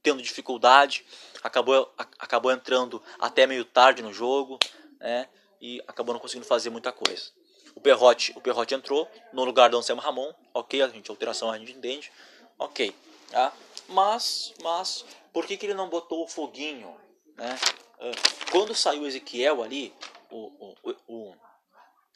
tendo 0.01 0.21
dificuldade, 0.21 1.05
acabou, 1.41 1.91
acabou 1.97 2.51
entrando 2.51 3.01
até 3.19 3.47
meio 3.47 3.65
tarde 3.65 4.01
no 4.01 4.13
jogo, 4.13 4.59
né? 4.99 5.27
E 5.61 5.81
acabou 5.87 6.13
não 6.13 6.19
conseguindo 6.19 6.45
fazer 6.45 6.69
muita 6.69 6.91
coisa. 6.91 7.31
O 7.75 7.81
Perrote, 7.81 8.33
o 8.35 8.41
Perrote 8.41 8.75
entrou 8.75 9.09
no 9.31 9.43
lugar 9.43 9.69
do 9.69 9.77
Anselmo 9.77 10.01
Ramon, 10.01 10.31
ok, 10.53 10.81
a 10.81 10.87
gente 10.89 11.09
alteração 11.09 11.49
a 11.49 11.57
gente 11.57 11.71
entende, 11.71 12.11
ok, 12.59 12.93
tá? 13.31 13.53
Mas, 13.87 14.53
mas, 14.61 15.05
por 15.31 15.45
que, 15.45 15.57
que 15.57 15.65
ele 15.65 15.73
não 15.73 15.89
botou 15.89 16.23
o 16.23 16.27
foguinho, 16.27 16.95
né? 17.35 17.57
Uh, 17.99 18.51
quando 18.51 18.75
saiu 18.75 19.03
o 19.03 19.07
Ezequiel 19.07 19.63
ali, 19.63 19.93
o, 20.29 20.75
o, 20.83 20.95
o, 21.07 21.35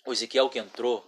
o 0.06 0.14
Ezequiel 0.14 0.50
que 0.50 0.60
entrou, 0.60 1.06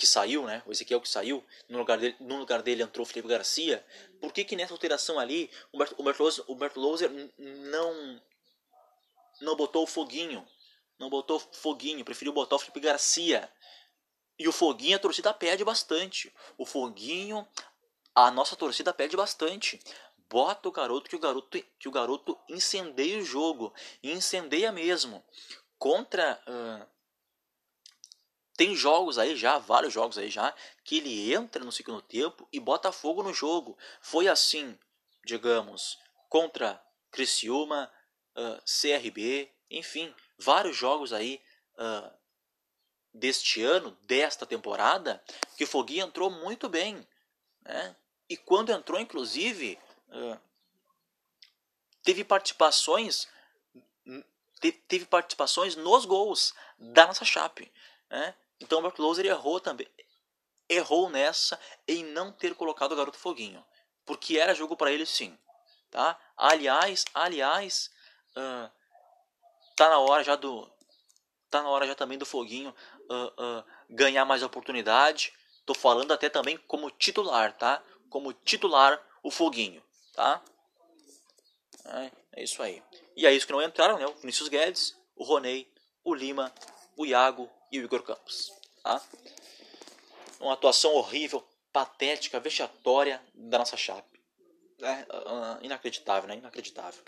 que 0.00 0.06
saiu, 0.06 0.46
né? 0.46 0.62
O 0.64 0.72
Ezequiel 0.72 0.98
que 0.98 1.08
saiu, 1.08 1.44
no 1.68 1.78
lugar 1.78 1.98
dele, 1.98 2.16
no 2.18 2.38
lugar 2.38 2.62
dele 2.62 2.82
entrou 2.82 3.04
Felipe 3.04 3.28
Garcia. 3.28 3.86
Por 4.18 4.32
que, 4.32 4.44
que 4.44 4.56
nessa 4.56 4.72
alteração 4.72 5.18
ali 5.18 5.50
o 5.70 6.02
Bertolozzi, 6.02 6.42
o 6.46 6.54
Bertolozzi 6.54 7.06
não 7.38 8.22
não 9.42 9.54
botou 9.54 9.84
o 9.84 9.86
Foguinho? 9.86 10.46
Não 10.98 11.10
botou 11.10 11.36
o 11.36 11.40
Foguinho, 11.40 12.02
preferiu 12.02 12.32
botar 12.32 12.56
o 12.56 12.58
Felipe 12.58 12.80
Garcia. 12.80 13.52
E 14.38 14.48
o 14.48 14.52
Foguinho 14.52 14.96
a 14.96 14.98
torcida 14.98 15.34
pede 15.34 15.62
bastante. 15.64 16.34
O 16.56 16.64
Foguinho, 16.64 17.46
a 18.14 18.30
nossa 18.30 18.56
torcida 18.56 18.94
pede 18.94 19.18
bastante. 19.18 19.78
Bota 20.30 20.66
o 20.66 20.72
garoto 20.72 21.10
que 21.10 21.16
o 21.16 21.20
garoto 21.20 21.62
que 21.78 21.88
o 21.88 21.92
garoto 21.92 22.38
incendeia 22.48 23.18
o 23.18 23.24
jogo, 23.24 23.74
incendeia 24.02 24.72
mesmo. 24.72 25.22
Contra 25.78 26.42
uh, 26.46 26.86
tem 28.60 28.76
jogos 28.76 29.16
aí 29.16 29.34
já, 29.36 29.56
vários 29.56 29.90
jogos 29.90 30.18
aí 30.18 30.28
já, 30.28 30.54
que 30.84 30.98
ele 30.98 31.32
entra 31.32 31.64
no 31.64 31.72
segundo 31.72 32.02
tempo 32.02 32.46
e 32.52 32.60
bota 32.60 32.92
fogo 32.92 33.22
no 33.22 33.32
jogo. 33.32 33.74
Foi 34.02 34.28
assim, 34.28 34.78
digamos, 35.24 35.98
contra 36.28 36.78
Criciúma, 37.10 37.90
uh, 38.36 38.62
CRB, 38.66 39.50
enfim, 39.70 40.14
vários 40.38 40.76
jogos 40.76 41.10
aí 41.14 41.40
uh, 41.78 42.12
deste 43.14 43.62
ano, 43.62 43.96
desta 44.02 44.44
temporada, 44.44 45.24
que 45.56 45.64
o 45.64 45.66
Foguinho 45.66 46.04
entrou 46.04 46.30
muito 46.30 46.68
bem. 46.68 47.08
Né? 47.62 47.96
E 48.28 48.36
quando 48.36 48.72
entrou, 48.72 49.00
inclusive, 49.00 49.78
uh, 50.10 50.38
teve 52.02 52.24
participações 52.24 53.26
teve 54.86 55.06
participações 55.06 55.76
nos 55.76 56.04
gols 56.04 56.52
da 56.78 57.06
nossa 57.06 57.24
Chape. 57.24 57.72
Né? 58.10 58.34
Então 58.60 58.78
o 58.78 58.82
Mark 58.82 58.98
Loser 58.98 59.26
errou 59.26 59.58
também. 59.60 59.88
Errou 60.68 61.08
nessa 61.08 61.58
em 61.88 62.04
não 62.04 62.30
ter 62.32 62.54
colocado 62.54 62.92
o 62.92 62.96
garoto 62.96 63.18
Foguinho. 63.18 63.64
Porque 64.04 64.38
era 64.38 64.54
jogo 64.54 64.76
para 64.76 64.92
ele 64.92 65.06
sim. 65.06 65.36
Tá? 65.90 66.18
Aliás, 66.36 67.04
aliás, 67.12 67.90
uh, 68.36 68.70
tá 69.76 69.88
na 69.88 69.98
hora 69.98 70.22
já 70.22 70.36
do. 70.36 70.70
Tá 71.50 71.62
na 71.62 71.68
hora 71.68 71.86
já 71.86 71.96
também 71.96 72.16
do 72.16 72.24
Foguinho 72.24 72.74
uh, 73.10 73.42
uh, 73.42 73.64
ganhar 73.88 74.24
mais 74.24 74.42
oportunidade. 74.42 75.32
Tô 75.66 75.74
falando 75.74 76.12
até 76.12 76.28
também 76.28 76.56
como 76.56 76.90
titular, 76.90 77.56
tá? 77.56 77.82
Como 78.08 78.32
titular 78.32 79.04
o 79.22 79.30
Foguinho, 79.30 79.82
tá? 80.14 80.42
É, 81.84 82.10
é 82.36 82.44
isso 82.44 82.62
aí. 82.62 82.82
E 83.16 83.26
é 83.26 83.32
isso 83.32 83.46
que 83.46 83.52
não 83.52 83.62
entraram, 83.62 83.98
né? 83.98 84.06
O 84.06 84.14
Vinícius 84.14 84.48
Guedes, 84.48 84.96
o 85.16 85.24
Roney, 85.24 85.72
o 86.04 86.14
Lima, 86.14 86.52
o 86.96 87.04
Iago 87.04 87.50
e 87.70 87.78
o 87.78 87.84
Igor 87.84 88.02
Campos. 88.02 88.52
Tá? 88.82 89.02
Uma 90.40 90.54
atuação 90.54 90.94
horrível, 90.94 91.46
patética, 91.72 92.40
vexatória 92.40 93.22
da 93.34 93.58
nossa 93.58 93.76
Chape. 93.76 94.20
Uh, 94.80 95.62
inacreditável, 95.62 96.28
né? 96.28 96.36
Inacreditável. 96.36 97.02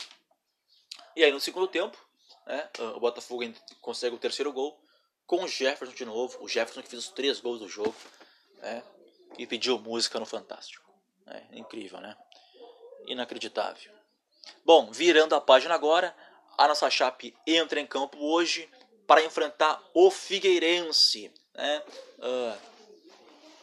E 1.17 1.25
aí 1.25 1.33
no 1.33 1.41
segundo 1.41 1.67
tempo, 1.67 1.99
né, 2.47 2.69
uh, 2.79 2.97
o 2.97 3.01
Botafogo 3.01 3.43
consegue 3.81 4.15
o 4.15 4.19
terceiro 4.19 4.53
gol 4.53 4.79
com 5.27 5.43
o 5.45 5.49
Jefferson 5.49 5.95
de 5.95 6.05
novo. 6.05 6.43
O 6.43 6.49
Jefferson 6.49 6.83
que 6.83 6.89
fez 6.89 7.07
os 7.07 7.13
três 7.13 7.41
gols 7.41 7.61
do 7.61 7.69
jogo. 7.69 7.95
Né, 8.59 8.83
e 9.39 9.47
pediu 9.47 9.79
música 9.79 10.19
no 10.21 10.27
Fantástico. 10.27 10.91
É, 11.27 11.43
incrível, 11.53 12.01
né? 12.01 12.17
Inacreditável. 13.07 13.93
Bom, 14.65 14.91
virando 14.91 15.35
a 15.35 15.41
página 15.41 15.75
agora, 15.75 16.15
a 16.59 16.69
nossa 16.69 16.91
Chape 16.91 17.35
entra 17.47 17.81
em 17.81 17.87
campo 17.87 18.19
hoje 18.19 18.69
para 19.07 19.25
enfrentar 19.25 19.83
o 19.95 20.11
Figueirense. 20.11 21.33
Né? 21.55 21.83
Uh, 22.19 22.59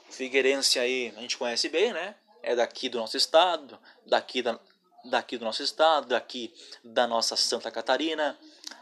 Figueirense 0.09 0.79
aí 0.79 1.13
a 1.15 1.21
gente 1.21 1.37
conhece 1.37 1.69
bem, 1.69 1.93
né? 1.93 2.15
É 2.41 2.55
daqui 2.55 2.89
do 2.89 2.97
nosso 2.97 3.17
estado, 3.17 3.77
daqui, 4.05 4.41
da, 4.41 4.59
daqui 5.05 5.37
do 5.37 5.45
nosso 5.45 5.61
estado, 5.61 6.07
daqui 6.07 6.53
da 6.83 7.05
nossa 7.07 7.35
Santa 7.35 7.69
Catarina. 7.69 8.37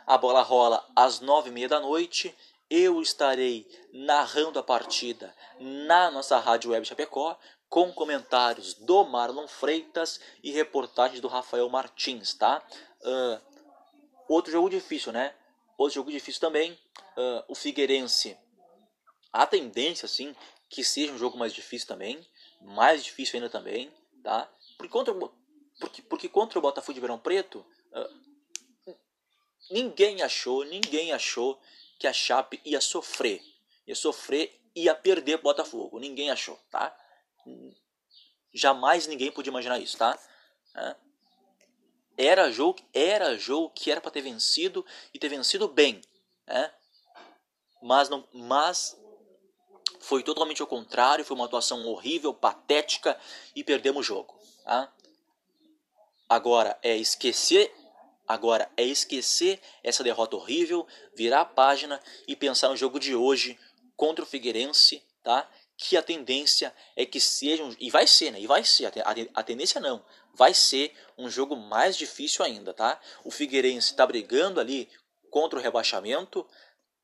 A 0.06 0.18
bola 0.18 0.42
rola 0.42 0.86
às 0.96 1.20
nove 1.20 1.50
e 1.50 1.52
meia 1.52 1.68
da 1.68 1.80
noite. 1.80 2.36
Eu 2.70 3.02
estarei 3.02 3.66
narrando 3.94 4.60
a 4.60 4.64
partida 4.64 5.34
na 5.60 6.12
nossa 6.12 6.38
rádio 6.38 6.72
web 6.72 6.86
Chapecó 6.86 7.38
com 7.70 7.92
comentários 7.92 8.74
do 8.74 9.04
Marlon 9.06 9.48
Freitas 9.48 10.20
e 10.44 10.52
reportagens 10.52 11.20
do 11.20 11.28
Rafael 11.28 11.68
Martins, 11.70 12.34
tá? 12.34 12.62
Uh, 13.02 13.42
outro 14.28 14.52
jogo 14.52 14.70
difícil, 14.70 15.12
né? 15.12 15.34
Outro 15.78 15.96
jogo 15.96 16.12
difícil 16.12 16.42
também, 16.42 16.72
uh, 16.72 17.44
o 17.48 17.54
Figueirense. 17.56 18.36
A 19.32 19.46
tendência, 19.46 20.06
assim, 20.06 20.36
que 20.70 20.84
seja 20.84 21.14
um 21.14 21.18
jogo 21.18 21.38
mais 21.38 21.54
difícil 21.54 21.88
também, 21.88 22.26
mais 22.62 23.04
difícil 23.04 23.36
ainda 23.36 23.50
também, 23.50 23.92
tá? 24.24 24.52
Porque 24.78 24.92
contra, 24.92 25.14
porque, 25.80 26.02
porque 26.02 26.30
contra 26.30 26.58
o 26.58 26.62
Botafogo 26.62 26.94
de 26.94 27.00
Verão 27.00 27.20
Preto, 27.20 27.64
uh, 27.92 28.98
ninguém 29.70 30.24
achou, 30.24 30.64
ninguém 30.64 31.14
achou 31.14 31.62
que 32.00 32.08
a 32.08 32.14
Chape 32.14 32.60
ia 32.66 32.82
sofrer. 32.82 33.44
Ia 33.86 33.96
sofrer 33.96 34.60
e 34.76 34.86
ia 34.86 34.96
perder 34.96 35.36
o 35.36 35.44
Botafogo. 35.44 36.00
Ninguém 36.00 36.32
achou, 36.32 36.60
tá? 36.72 36.96
Jamais 38.54 39.06
ninguém 39.06 39.32
podia 39.32 39.52
imaginar 39.52 39.80
isso, 39.80 39.98
tá? 39.98 40.18
Era 42.18 42.52
jogo, 42.52 42.80
era 42.94 43.38
jogo 43.38 43.70
que 43.70 43.92
era 43.92 44.02
para 44.02 44.10
ter 44.10 44.22
vencido 44.22 44.84
e 45.14 45.20
ter 45.20 45.30
vencido 45.30 45.68
bem, 45.68 46.02
né? 46.48 46.74
Mas 47.82 48.10
não, 48.10 48.28
mas 48.34 49.00
foi 50.00 50.24
totalmente 50.24 50.62
ao 50.62 50.68
contrário, 50.68 51.24
foi 51.24 51.36
uma 51.36 51.46
atuação 51.46 51.86
horrível, 51.86 52.34
patética 52.34 53.20
e 53.56 53.64
perdemos 53.64 54.00
o 54.00 54.08
jogo, 54.08 54.34
tá? 54.64 54.92
Agora 56.28 56.78
é 56.82 56.98
esquecer, 56.98 57.74
agora 58.28 58.70
é 58.76 58.84
esquecer 58.84 59.62
essa 59.84 60.04
derrota 60.04 60.36
horrível, 60.36 60.88
virar 61.14 61.42
a 61.42 61.46
página 61.46 62.02
e 62.28 62.36
pensar 62.36 62.70
no 62.70 62.76
jogo 62.76 63.00
de 63.00 63.16
hoje 63.16 63.60
contra 63.96 64.24
o 64.24 64.28
Figueirense, 64.28 65.04
tá? 65.24 65.50
Que 65.78 65.96
a 65.96 66.02
tendência 66.02 66.74
é 66.96 67.06
que 67.06 67.22
seja 67.22 67.64
um, 67.64 67.74
e 67.80 67.92
vai 67.92 68.08
ser, 68.08 68.32
né? 68.32 68.42
E 68.42 68.48
vai 68.48 68.64
ser, 68.64 68.92
a 69.34 69.44
tendência 69.44 69.80
não, 69.80 70.04
vai 70.34 70.54
ser 70.54 70.92
um 71.16 71.30
jogo 71.30 71.56
mais 71.56 71.96
difícil 71.96 72.44
ainda, 72.44 72.74
tá? 72.74 73.00
O 73.24 73.30
Figueirense 73.30 73.92
está 73.92 74.06
brigando 74.06 74.60
ali 74.60 74.90
contra 75.30 75.60
o 75.60 75.62
rebaixamento, 75.62 76.46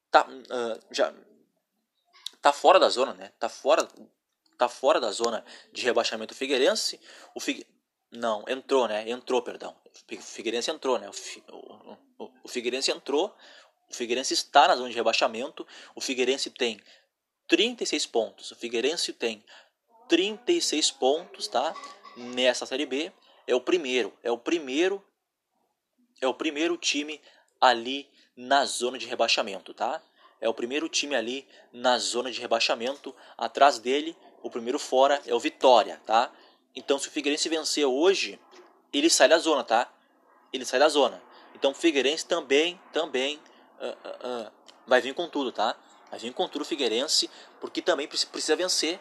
tá 0.09 0.27
uh, 0.27 0.79
já 0.91 1.13
tá 2.41 2.51
fora 2.51 2.79
da 2.79 2.89
zona, 2.89 3.13
né? 3.13 3.31
Tá 3.39 3.47
fora 3.47 3.87
tá 4.57 4.67
fora 4.67 4.99
da 4.99 5.11
zona 5.11 5.45
de 5.71 5.83
rebaixamento 5.83 6.33
o 6.33 6.37
Figueirense. 6.37 6.99
O 7.35 7.39
Figue... 7.39 7.67
não, 8.11 8.43
entrou, 8.47 8.87
né? 8.87 9.07
Entrou, 9.07 9.41
perdão. 9.41 9.75
O 10.11 10.21
Figueirense 10.21 10.71
entrou, 10.71 10.97
né? 10.97 11.09
O, 11.09 11.53
o, 11.55 11.97
o, 12.17 12.31
o 12.43 12.47
Figueirense 12.47 12.89
entrou. 12.91 13.35
O 13.89 13.93
Figueirense 13.93 14.33
está 14.33 14.67
na 14.67 14.75
zona 14.75 14.89
de 14.89 14.95
rebaixamento. 14.95 15.65
O 15.93 16.01
Figueirense 16.01 16.49
tem 16.49 16.79
36 17.53 18.07
pontos. 18.07 18.49
O 18.49 18.55
Figueirense 18.55 19.13
tem 19.13 19.43
36 20.09 20.89
pontos, 20.89 21.47
tá? 21.47 21.71
Nessa 22.17 22.65
Série 22.65 22.87
B. 22.87 23.11
É 23.45 23.53
o 23.53 23.61
primeiro, 23.61 24.11
é 24.23 24.31
o 24.31 24.37
primeiro 24.39 25.03
é 26.19 26.27
o 26.27 26.33
primeiro 26.33 26.75
time 26.77 27.21
ali 27.61 28.09
na 28.35 28.65
zona 28.65 28.97
de 28.97 29.05
rebaixamento, 29.05 29.71
tá? 29.71 30.01
É 30.41 30.49
o 30.49 30.53
primeiro 30.53 30.89
time 30.89 31.15
ali 31.15 31.47
na 31.71 31.99
zona 31.99 32.31
de 32.31 32.41
rebaixamento. 32.41 33.15
Atrás 33.37 33.77
dele, 33.77 34.17
o 34.41 34.49
primeiro 34.49 34.79
fora 34.79 35.21
é 35.27 35.35
o 35.35 35.39
Vitória, 35.39 36.01
tá? 36.07 36.31
Então, 36.75 36.97
se 36.97 37.07
o 37.07 37.11
Figueirense 37.11 37.49
vencer 37.49 37.85
hoje, 37.85 38.39
ele 38.91 39.11
sai 39.11 39.29
da 39.29 39.37
zona, 39.37 39.63
tá? 39.63 39.93
Ele 40.51 40.65
sai 40.65 40.79
da 40.79 40.89
zona. 40.89 41.21
Então, 41.53 41.69
o 41.69 41.75
Figueirense 41.75 42.25
também, 42.25 42.81
também 42.91 43.39
uh, 43.79 43.85
uh, 43.85 44.47
uh, 44.47 44.51
vai 44.87 45.01
vir 45.01 45.13
com 45.13 45.29
tudo, 45.29 45.51
tá? 45.51 45.77
Vir 46.17 46.33
com 46.33 46.47
tudo 46.47 46.61
o 46.61 46.65
Figueirense, 46.65 47.29
porque 47.59 47.81
também 47.81 48.07
precisa 48.07 48.55
vencer. 48.55 48.99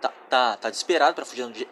Tá, 0.00 0.08
tá, 0.28 0.56
tá 0.56 0.70
desesperado 0.70 1.14
para 1.14 1.26
fugir 1.26 1.46
de, 1.52 1.68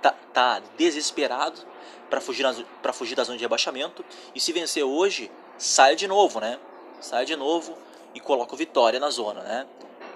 tá, 0.00 0.12
tá 0.32 0.62
desesperado 0.78 1.60
para 2.08 2.20
fugir 2.20 2.44
para 2.82 2.92
fugir 2.92 3.14
da 3.14 3.22
zona 3.22 3.36
de 3.36 3.44
rebaixamento 3.44 4.04
e 4.34 4.40
se 4.40 4.52
vencer 4.52 4.82
hoje 4.82 5.30
sai 5.58 5.94
de 5.94 6.08
novo, 6.08 6.40
né? 6.40 6.58
Sai 7.00 7.24
de 7.24 7.36
novo 7.36 7.76
e 8.14 8.20
coloca 8.20 8.54
o 8.54 8.56
Vitória 8.56 8.98
na 8.98 9.10
zona, 9.10 9.42
né? 9.42 9.66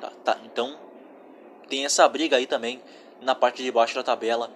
Tá, 0.01 0.13
tá, 0.25 0.39
então 0.45 0.79
tem 1.69 1.85
essa 1.85 2.07
briga 2.09 2.37
aí 2.37 2.47
também 2.47 2.83
na 3.21 3.35
parte 3.35 3.63
de 3.63 3.71
baixo 3.71 3.95
da 3.95 4.03
tabela 4.03 4.51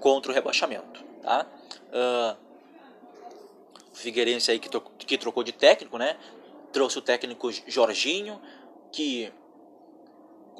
contra 0.00 0.32
o 0.32 0.34
rebaixamento, 0.34 1.04
tá? 1.22 1.46
Uh, 1.88 2.36
Figueirense 3.92 4.50
aí 4.50 4.58
que 4.60 5.18
trocou 5.18 5.42
de 5.42 5.52
técnico, 5.52 5.98
né? 5.98 6.16
Trouxe 6.72 6.98
o 6.98 7.02
técnico 7.02 7.50
Jorginho, 7.66 8.40
que 8.92 9.32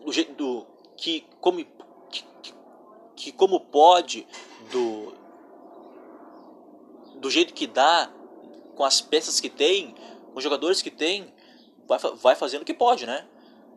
do 0.05 0.35
do 0.35 0.67
que 0.97 1.21
como 1.41 1.65
que, 2.11 2.25
que 3.17 3.33
como 3.33 3.61
pode 3.61 4.27
do 4.71 5.13
do 7.17 7.31
jeito 7.31 7.55
que 7.55 7.67
dá 7.67 8.11
com 8.75 8.85
as 8.85 9.01
peças 9.01 9.41
que 9.41 9.51
tem 9.51 9.95
com 10.33 10.37
os 10.37 10.45
jogadores 10.45 10.81
que 10.83 10.91
tem 10.91 11.35
vai, 11.89 11.99
vai 11.99 12.37
fazendo 12.37 12.63
o 12.63 12.65
que 12.65 12.75
pode, 12.75 13.07
né? 13.07 13.27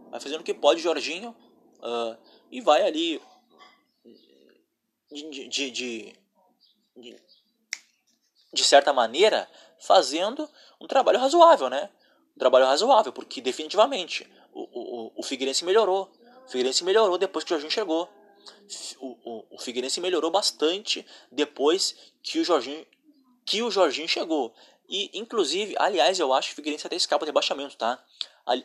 Vai 0.09 0.19
fazendo 0.19 0.41
o 0.41 0.43
que 0.43 0.53
pode, 0.53 0.81
Jorginho, 0.81 1.35
uh, 1.79 2.17
e 2.51 2.59
vai 2.59 2.83
ali 2.83 3.21
de, 5.09 5.47
de, 5.47 5.71
de, 5.71 6.13
de 8.53 8.63
certa 8.63 8.91
maneira 8.91 9.49
fazendo 9.79 10.49
um 10.79 10.87
trabalho 10.87 11.19
razoável, 11.19 11.69
né? 11.69 11.89
Um 12.35 12.39
trabalho 12.39 12.65
razoável, 12.65 13.13
porque 13.13 13.41
definitivamente 13.41 14.29
o, 14.53 14.61
o, 14.61 15.11
o 15.17 15.23
Figueirense 15.23 15.63
melhorou. 15.65 16.11
O 16.45 16.49
Figueirense 16.49 16.83
melhorou 16.83 17.17
depois 17.17 17.43
que 17.43 17.51
o 17.51 17.53
Jorginho 17.55 17.71
chegou. 17.71 18.09
O, 18.99 19.17
o, 19.23 19.45
o 19.55 19.59
Figueirense 19.59 20.01
melhorou 20.01 20.31
bastante 20.31 21.05
depois 21.31 21.95
que 22.23 22.39
o 22.39 22.43
Jorginho, 22.43 22.85
que 23.45 23.61
o 23.61 23.71
Jorginho 23.71 24.07
chegou. 24.07 24.53
E, 24.89 25.09
inclusive, 25.13 25.75
aliás, 25.77 26.19
eu 26.19 26.33
acho 26.33 26.49
que 26.49 26.53
o 26.53 26.55
Figueirense 26.55 26.87
até 26.87 26.95
escapa 26.95 27.25
do 27.25 27.29
rebaixamento, 27.29 27.77
tá? 27.77 28.03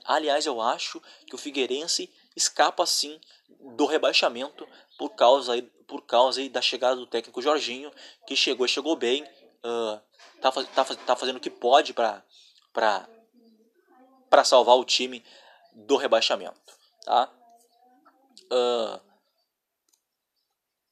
Aliás, 0.04 0.46
eu 0.46 0.60
acho 0.60 1.00
que 1.26 1.34
o 1.34 1.38
Figueirense 1.38 2.10
escapa, 2.34 2.84
sim, 2.86 3.20
do 3.76 3.86
rebaixamento 3.86 4.66
por 4.98 5.10
causa, 5.10 5.62
por 5.86 6.02
causa 6.02 6.40
aí 6.40 6.48
da 6.48 6.60
chegada 6.60 6.96
do 6.96 7.06
técnico 7.06 7.42
Jorginho, 7.42 7.92
que 8.26 8.34
chegou 8.34 8.66
chegou 8.66 8.96
bem, 8.96 9.22
uh, 9.22 10.00
tá, 10.40 10.50
tá, 10.50 10.84
tá 10.84 11.16
fazendo 11.16 11.36
o 11.36 11.40
que 11.40 11.50
pode 11.50 11.92
para 11.92 12.24
salvar 14.44 14.76
o 14.76 14.84
time 14.84 15.22
do 15.76 15.96
rebaixamento, 15.96 16.72
tá? 17.04 17.30
Uh, 18.44 19.00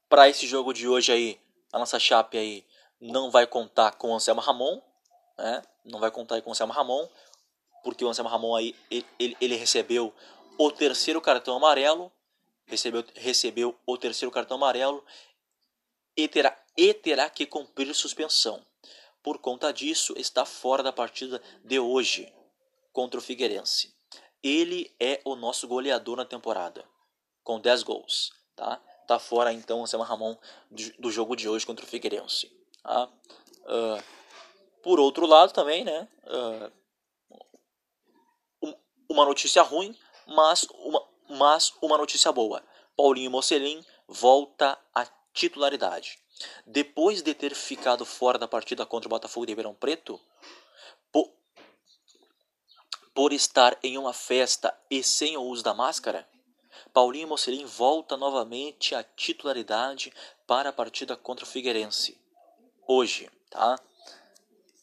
para 0.08 0.28
esse 0.28 0.46
jogo 0.46 0.74
de 0.74 0.86
hoje 0.86 1.10
aí, 1.10 1.40
a 1.72 1.78
nossa 1.78 1.98
chape 1.98 2.36
aí 2.36 2.66
não 3.00 3.30
vai 3.30 3.46
contar 3.46 3.92
com 3.92 4.10
o 4.10 4.14
Anselmo 4.14 4.42
Ramon, 4.42 4.80
né? 5.38 5.62
Não 5.84 5.98
vai 5.98 6.10
contar 6.10 6.40
com 6.42 6.50
o 6.50 6.52
Anselmo 6.52 6.72
Ramon, 6.72 7.08
porque 7.82 8.04
o 8.04 8.08
Anselmo 8.08 8.30
Ramon 8.30 8.54
aí 8.54 8.76
ele, 8.90 9.06
ele, 9.18 9.36
ele 9.40 9.56
recebeu 9.56 10.14
o 10.58 10.70
terceiro 10.70 11.20
cartão 11.20 11.56
amarelo, 11.56 12.12
recebeu, 12.66 13.04
recebeu 13.14 13.78
o 13.86 13.96
terceiro 13.96 14.30
cartão 14.30 14.56
amarelo 14.58 15.04
e 16.16 16.28
terá, 16.28 16.56
e 16.76 16.92
terá 16.92 17.30
que 17.30 17.46
cumprir 17.46 17.92
suspensão. 17.94 18.64
Por 19.22 19.38
conta 19.38 19.72
disso, 19.72 20.14
está 20.18 20.44
fora 20.44 20.82
da 20.82 20.92
partida 20.92 21.40
de 21.64 21.78
hoje 21.78 22.30
contra 22.92 23.18
o 23.18 23.22
Figueirense. 23.22 23.93
Ele 24.44 24.94
é 25.00 25.22
o 25.24 25.34
nosso 25.34 25.66
goleador 25.66 26.18
na 26.18 26.24
temporada, 26.26 26.84
com 27.42 27.58
10 27.58 27.82
gols. 27.82 28.30
Tá, 28.54 28.76
tá 29.08 29.18
fora 29.18 29.50
então 29.54 29.80
o 29.80 29.82
Anselmo 29.84 30.04
Ramon 30.04 30.36
do 30.98 31.10
jogo 31.10 31.34
de 31.34 31.48
hoje 31.48 31.64
contra 31.64 31.82
o 31.82 31.88
Figueirense. 31.88 32.54
Tá? 32.82 33.08
Uh, 33.62 34.04
por 34.82 35.00
outro 35.00 35.24
lado 35.24 35.54
também, 35.54 35.82
né? 35.82 36.06
Uh, 36.26 36.70
uma 39.08 39.24
notícia 39.24 39.62
ruim, 39.62 39.96
mas 40.26 40.66
uma, 40.74 41.08
mas 41.30 41.72
uma 41.80 41.96
notícia 41.96 42.30
boa. 42.30 42.62
Paulinho 42.94 43.30
Mocelin 43.30 43.82
volta 44.06 44.78
à 44.94 45.06
titularidade. 45.32 46.18
Depois 46.66 47.22
de 47.22 47.32
ter 47.32 47.54
ficado 47.54 48.04
fora 48.04 48.38
da 48.38 48.46
partida 48.46 48.84
contra 48.84 49.08
o 49.08 49.10
Botafogo 49.10 49.46
de 49.46 49.52
Ribeirão 49.52 49.74
Preto, 49.74 50.20
por 53.14 53.32
estar 53.32 53.78
em 53.82 53.96
uma 53.96 54.12
festa 54.12 54.76
e 54.90 55.02
sem 55.02 55.36
o 55.36 55.42
uso 55.42 55.62
da 55.62 55.72
máscara, 55.72 56.28
Paulinho 56.92 57.28
Mocelin 57.28 57.64
volta 57.64 58.16
novamente 58.16 58.94
à 58.94 59.02
titularidade 59.02 60.12
para 60.46 60.70
a 60.70 60.72
partida 60.72 61.16
contra 61.16 61.44
o 61.44 61.48
Figueirense. 61.48 62.20
Hoje, 62.86 63.30
tá? 63.48 63.78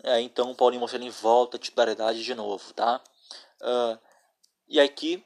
É, 0.04 0.20
então 0.22 0.56
Paulinho 0.56 0.82
Mocelin 0.82 1.10
volta 1.10 1.58
à 1.58 1.60
titularidade 1.60 2.24
de 2.24 2.34
novo, 2.34 2.74
tá? 2.74 3.02
Uh, 3.62 4.00
e 4.68 4.80
aqui 4.80 5.24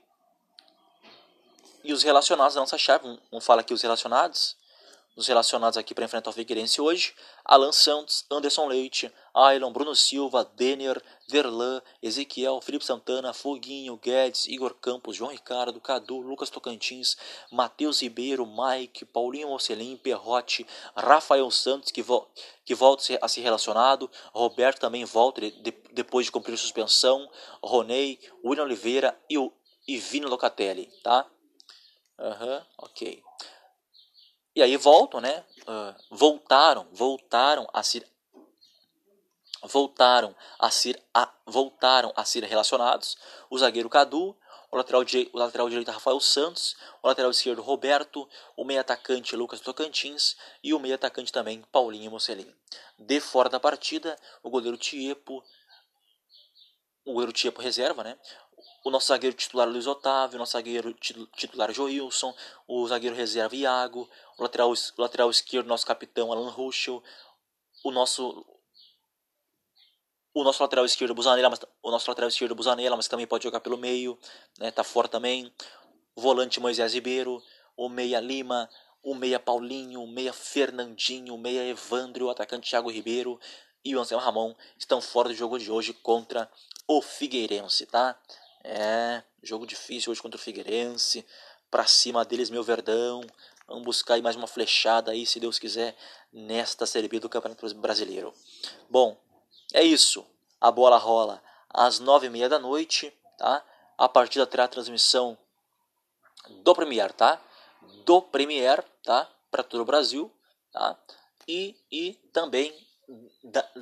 e 1.84 1.94
os 1.94 2.02
relacionados 2.02 2.56
da 2.56 2.62
nossa 2.62 2.80
chave, 2.80 3.20
vamos 3.30 3.46
falar 3.46 3.62
aqui 3.62 3.74
os 3.74 3.84
relacionados, 3.84 4.58
os 5.16 5.28
relacionados 5.28 5.78
aqui 5.78 5.94
para 5.94 6.04
enfrentar 6.04 6.32
o 6.32 6.34
Figueirense 6.34 6.82
hoje, 6.82 7.14
Alan 7.46 7.72
Santos, 7.72 8.26
Anderson 8.30 8.66
Leite, 8.66 9.14
Ailon, 9.36 9.74
Bruno 9.74 9.94
Silva, 9.94 10.46
Denner, 10.56 11.02
Verlan, 11.28 11.82
Ezequiel, 12.02 12.62
Felipe 12.62 12.86
Santana, 12.86 13.34
Foguinho, 13.34 13.98
Guedes, 13.98 14.48
Igor 14.48 14.74
Campos, 14.76 15.18
João 15.18 15.32
Ricardo, 15.32 15.82
Cadu, 15.82 16.20
Lucas 16.20 16.50
Tocantins, 16.50 17.18
Matheus 17.52 18.02
Ribeiro, 18.02 18.46
Mike, 18.46 19.04
Paulinho 19.04 19.50
Mocelin, 19.50 19.98
Perrote, 19.98 20.66
Rafael 20.96 21.52
Santos, 21.52 21.92
que, 21.92 22.02
vo 22.02 22.26
que 22.64 22.74
volta 22.74 23.04
a 23.22 23.28
ser 23.28 23.42
relacionado, 23.42 24.10
Roberto 24.34 24.80
também 24.80 25.04
volta 25.04 25.42
de 25.42 25.52
depois 25.92 26.26
de 26.26 26.32
cumprir 26.32 26.58
suspensão, 26.58 27.30
Ronei, 27.62 28.20
William 28.44 28.64
Oliveira 28.64 29.18
e, 29.30 29.38
o, 29.38 29.52
e 29.88 29.98
Vini 29.98 30.26
Locatelli, 30.26 30.90
tá? 31.04 31.26
Uhum, 32.18 32.62
ok. 32.78 33.22
E 34.56 34.62
aí 34.62 34.78
voltam, 34.78 35.20
né? 35.20 35.44
Uh, 35.62 35.96
voltaram, 36.10 36.88
voltaram 36.94 37.68
a 37.74 37.84
ser 37.84 38.08
voltaram 39.68 40.36
a 40.60 40.70
ser 40.70 41.02
a, 41.14 41.32
voltaram 41.46 42.12
a 42.16 42.26
ser 42.26 42.44
relacionados 42.44 43.18
o 43.50 43.58
zagueiro 43.58 43.90
Cadu, 43.90 44.36
o 44.72 44.78
lateral, 44.78 45.04
o 45.34 45.38
lateral 45.38 45.70
direito 45.70 45.92
Rafael 45.92 46.20
Santos, 46.20 46.76
o 47.02 47.08
lateral 47.08 47.32
esquerdo 47.32 47.62
Roberto, 47.62 48.28
o 48.58 48.66
meio 48.66 48.82
atacante 48.82 49.36
Lucas 49.36 49.60
Tocantins 49.60 50.36
e 50.64 50.74
o 50.74 50.80
meio 50.80 50.96
atacante 50.96 51.32
também 51.32 51.64
Paulinho 51.72 52.12
Mocelin. 52.12 52.54
De 52.98 53.20
fora 53.20 53.50
da 53.50 53.60
partida, 53.60 54.18
o 54.44 54.50
goleiro 54.50 54.78
Tiepo, 54.78 55.44
o 57.06 57.14
goleiro 57.14 57.32
Tiepo 57.32 57.62
reserva, 57.62 58.04
né? 58.04 58.18
o 58.86 58.92
nosso 58.92 59.08
zagueiro 59.08 59.36
titular 59.36 59.68
Luiz 59.68 59.88
Otávio, 59.88 60.36
o 60.36 60.40
nosso 60.40 60.54
zagueiro 60.54 60.94
titular 60.94 61.74
Joilson, 61.74 62.36
o 62.68 62.88
zagueiro 62.88 63.16
reserva 63.16 63.56
Iago, 63.56 64.08
o 64.38 64.44
lateral, 64.44 64.72
o 64.72 65.02
lateral 65.02 65.30
esquerdo, 65.32 65.66
nosso 65.66 65.86
capitão 65.88 66.32
Alan 66.32 66.50
Ruschel, 66.50 67.04
o 67.84 67.92
nosso 67.92 68.46
o 70.36 70.44
nosso 70.44 70.62
lateral 70.62 70.86
esquerdo 70.86 71.16
Busanella, 71.16 71.50
mas, 71.50 71.62
o 71.82 71.90
nosso 71.90 72.12
lateral 72.12 72.28
esquerdo 72.28 72.54
Busanella, 72.54 72.98
mas 72.98 73.08
também 73.08 73.26
pode 73.26 73.46
jogar 73.46 73.62
pelo 73.62 73.78
meio, 73.78 74.20
né, 74.60 74.70
tá 74.70 74.84
fora 74.84 75.08
também. 75.08 75.52
Volante 76.14 76.60
Moisés 76.60 76.94
Ribeiro, 76.94 77.42
o 77.76 77.88
meia 77.88 78.20
Lima, 78.20 78.70
o 79.02 79.16
meia 79.16 79.40
Paulinho, 79.40 80.04
o 80.04 80.08
meia 80.08 80.34
Fernandinho, 80.34 81.34
o 81.34 81.38
meia 81.38 81.66
Evandro, 81.66 82.26
o 82.26 82.30
atacante 82.30 82.70
Thiago 82.70 82.92
Ribeiro 82.92 83.40
e 83.84 83.96
o 83.96 84.00
Anselmo 84.00 84.24
Ramon 84.24 84.54
estão 84.78 85.00
fora 85.00 85.30
do 85.30 85.36
jogo 85.36 85.58
de 85.58 85.72
hoje 85.72 85.94
contra 85.94 86.52
o 86.86 87.02
Figueirense, 87.02 87.86
tá? 87.86 88.20
É, 88.62 89.24
jogo 89.42 89.66
difícil 89.66 90.12
hoje 90.12 90.22
contra 90.22 90.38
o 90.38 90.42
Figueirense. 90.42 91.26
Pra 91.72 91.86
cima 91.86 92.26
deles, 92.26 92.50
meu 92.50 92.64
Verdão. 92.64 93.22
Vamos 93.68 93.84
buscar 93.84 94.16
aí 94.16 94.22
mais 94.22 94.36
uma 94.36 94.48
flechada 94.48 95.12
aí, 95.12 95.26
se 95.26 95.40
Deus 95.40 95.58
quiser, 95.58 95.96
nesta 96.32 96.86
Série 96.86 97.08
B 97.08 97.20
do 97.20 97.30
Campeonato 97.30 97.74
Brasileiro. 97.76 98.34
Bom, 98.90 99.18
é 99.76 99.84
isso. 99.84 100.26
A 100.60 100.72
bola 100.72 100.98
rola 100.98 101.42
às 101.70 102.00
nove 102.00 102.28
e 102.28 102.30
meia 102.30 102.48
da 102.48 102.58
noite, 102.58 103.14
tá? 103.38 103.64
A 103.98 104.08
partida 104.08 104.48
terá 104.48 104.68
transmissão 104.68 105.38
do 106.64 106.74
Premier, 106.74 107.12
tá? 107.12 107.42
Do 108.06 108.22
Premier, 108.22 108.82
tá? 109.04 109.30
Para 109.52 109.64
todo 109.64 109.82
o 109.82 109.86
Brasil, 109.86 110.32
tá? 110.72 110.98
E, 111.48 111.76
e 111.92 112.14
também 112.32 112.74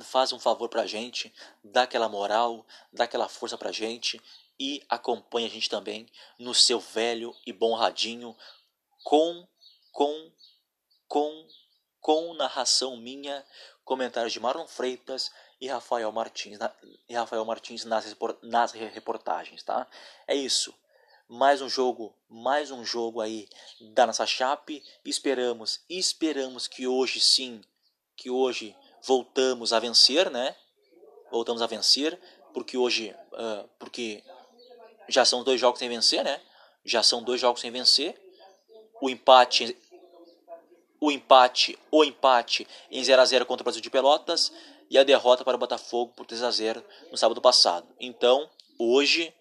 faz 0.02 0.32
um 0.32 0.38
favor 0.38 0.68
pra 0.68 0.86
gente, 0.86 1.32
dá 1.62 1.82
aquela 1.82 2.08
moral, 2.08 2.66
dá 2.92 3.04
aquela 3.04 3.28
força 3.28 3.56
pra 3.56 3.72
gente 3.72 4.20
e 4.58 4.84
acompanhe 4.88 5.46
a 5.46 5.50
gente 5.50 5.70
também 5.70 6.06
no 6.38 6.54
seu 6.54 6.78
velho 6.78 7.34
e 7.46 7.52
bom 7.52 7.74
radinho 7.74 8.36
com 9.02 9.46
com 9.92 10.32
com 11.08 11.48
com 12.00 12.34
narração 12.34 12.98
minha, 12.98 13.44
comentários 13.82 14.32
de 14.32 14.38
Marlon 14.38 14.66
Freitas 14.66 15.32
e 15.64 15.66
Rafael 15.66 16.12
Martins, 16.12 16.58
e 17.08 17.14
Rafael 17.14 17.42
Martins 17.42 17.86
nas, 17.86 18.14
nas 18.42 18.72
reportagens, 18.72 19.62
tá? 19.62 19.86
É 20.28 20.34
isso. 20.34 20.74
Mais 21.26 21.62
um 21.62 21.70
jogo, 21.70 22.14
mais 22.28 22.70
um 22.70 22.84
jogo 22.84 23.22
aí 23.22 23.48
da 23.94 24.06
nossa 24.06 24.26
chape. 24.26 24.82
Esperamos, 25.06 25.80
esperamos 25.88 26.68
que 26.68 26.86
hoje 26.86 27.18
sim, 27.18 27.62
que 28.14 28.28
hoje 28.28 28.76
voltamos 29.02 29.72
a 29.72 29.80
vencer, 29.80 30.30
né? 30.30 30.54
Voltamos 31.30 31.62
a 31.62 31.66
vencer, 31.66 32.20
porque 32.52 32.76
hoje, 32.76 33.16
uh, 33.32 33.66
porque 33.78 34.22
já 35.08 35.24
são 35.24 35.42
dois 35.42 35.58
jogos 35.58 35.78
sem 35.78 35.88
vencer, 35.88 36.22
né? 36.22 36.42
Já 36.84 37.02
são 37.02 37.22
dois 37.22 37.40
jogos 37.40 37.62
sem 37.62 37.70
vencer. 37.70 38.20
O 39.00 39.08
empate 39.08 39.74
o 41.04 41.10
empate, 41.10 41.78
o 41.90 42.02
empate 42.02 42.66
em 42.90 43.04
0 43.04 43.20
a 43.20 43.24
0 43.26 43.44
contra 43.44 43.62
o 43.62 43.64
Brasil 43.64 43.82
de 43.82 43.90
Pelotas 43.90 44.50
e 44.90 44.98
a 44.98 45.04
derrota 45.04 45.44
para 45.44 45.56
o 45.56 45.58
Botafogo 45.58 46.12
por 46.14 46.26
3 46.26 46.42
a 46.42 46.50
0 46.50 46.84
no 47.10 47.16
sábado 47.16 47.40
passado. 47.40 47.86
Então, 47.98 48.48
hoje 48.78 49.34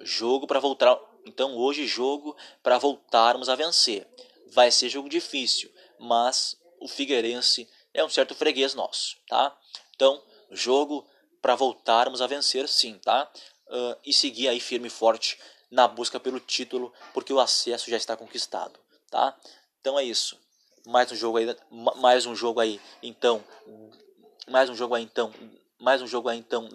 jogo 0.00 0.46
para 0.46 0.60
voltar, 0.60 0.98
então 1.24 1.56
hoje 1.56 1.86
jogo 1.86 2.36
para 2.62 2.78
voltarmos 2.78 3.48
a 3.48 3.54
vencer. 3.54 4.06
Vai 4.52 4.70
ser 4.70 4.88
jogo 4.88 5.08
difícil, 5.08 5.70
mas 5.98 6.56
o 6.80 6.88
Figueirense 6.88 7.68
é 7.92 8.04
um 8.04 8.08
certo 8.08 8.34
freguês 8.34 8.74
nosso, 8.74 9.16
tá? 9.28 9.56
Então, 9.94 10.22
jogo 10.50 11.06
para 11.40 11.54
voltarmos 11.54 12.20
a 12.20 12.26
vencer 12.26 12.68
sim, 12.68 12.98
tá? 12.98 13.30
uh, 13.68 13.96
e 14.04 14.12
seguir 14.12 14.48
aí 14.48 14.60
firme 14.60 14.88
e 14.88 14.90
forte 14.90 15.38
na 15.70 15.88
busca 15.88 16.20
pelo 16.20 16.40
título, 16.40 16.92
porque 17.12 17.32
o 17.32 17.40
acesso 17.40 17.90
já 17.90 17.96
está 17.96 18.16
conquistado, 18.16 18.78
tá? 19.10 19.36
Então 19.80 19.98
é 19.98 20.04
isso. 20.04 20.38
Mais 20.86 21.10
um 21.10 21.16
jogo 21.16 21.38
aí, 21.38 21.56
mais 21.70 22.26
um 22.26 22.34
jogo 22.36 22.60
aí, 22.60 22.80
então, 23.02 23.42
mais 24.48 24.70
um 24.70 24.74
jogo 24.74 24.94
aí 24.94 25.02
então, 25.02 25.32
mais 25.78 26.00
um 26.00 26.06
jogo 26.06 26.28
aí 26.28 26.38
então 26.38 26.68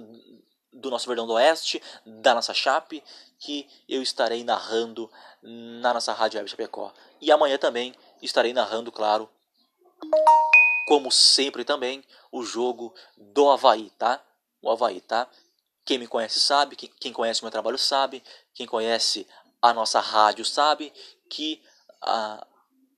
do 0.73 0.89
nosso 0.89 1.07
Verdão 1.07 1.25
do 1.25 1.33
Oeste, 1.33 1.81
da 2.05 2.33
nossa 2.33 2.53
Chape, 2.53 3.03
que 3.39 3.67
eu 3.87 4.01
estarei 4.01 4.43
narrando 4.43 5.11
na 5.41 5.93
nossa 5.93 6.13
Rádio 6.13 6.37
Web 6.39 6.49
Chapecó. 6.49 6.93
E 7.19 7.31
amanhã 7.31 7.57
também 7.57 7.93
estarei 8.21 8.53
narrando, 8.53 8.91
claro, 8.91 9.29
como 10.87 11.11
sempre 11.11 11.63
também, 11.63 12.03
o 12.31 12.43
jogo 12.43 12.93
do 13.17 13.49
Havaí, 13.49 13.89
tá? 13.91 14.23
O 14.61 14.69
Havaí, 14.69 15.01
tá? 15.01 15.27
Quem 15.85 15.97
me 15.97 16.07
conhece 16.07 16.39
sabe, 16.39 16.75
quem 16.75 17.11
conhece 17.11 17.41
o 17.41 17.45
meu 17.45 17.51
trabalho 17.51 17.77
sabe, 17.77 18.23
quem 18.53 18.65
conhece 18.65 19.27
a 19.61 19.73
nossa 19.73 19.99
rádio 19.99 20.45
sabe 20.45 20.93
que 21.29 21.61
a, 22.01 22.45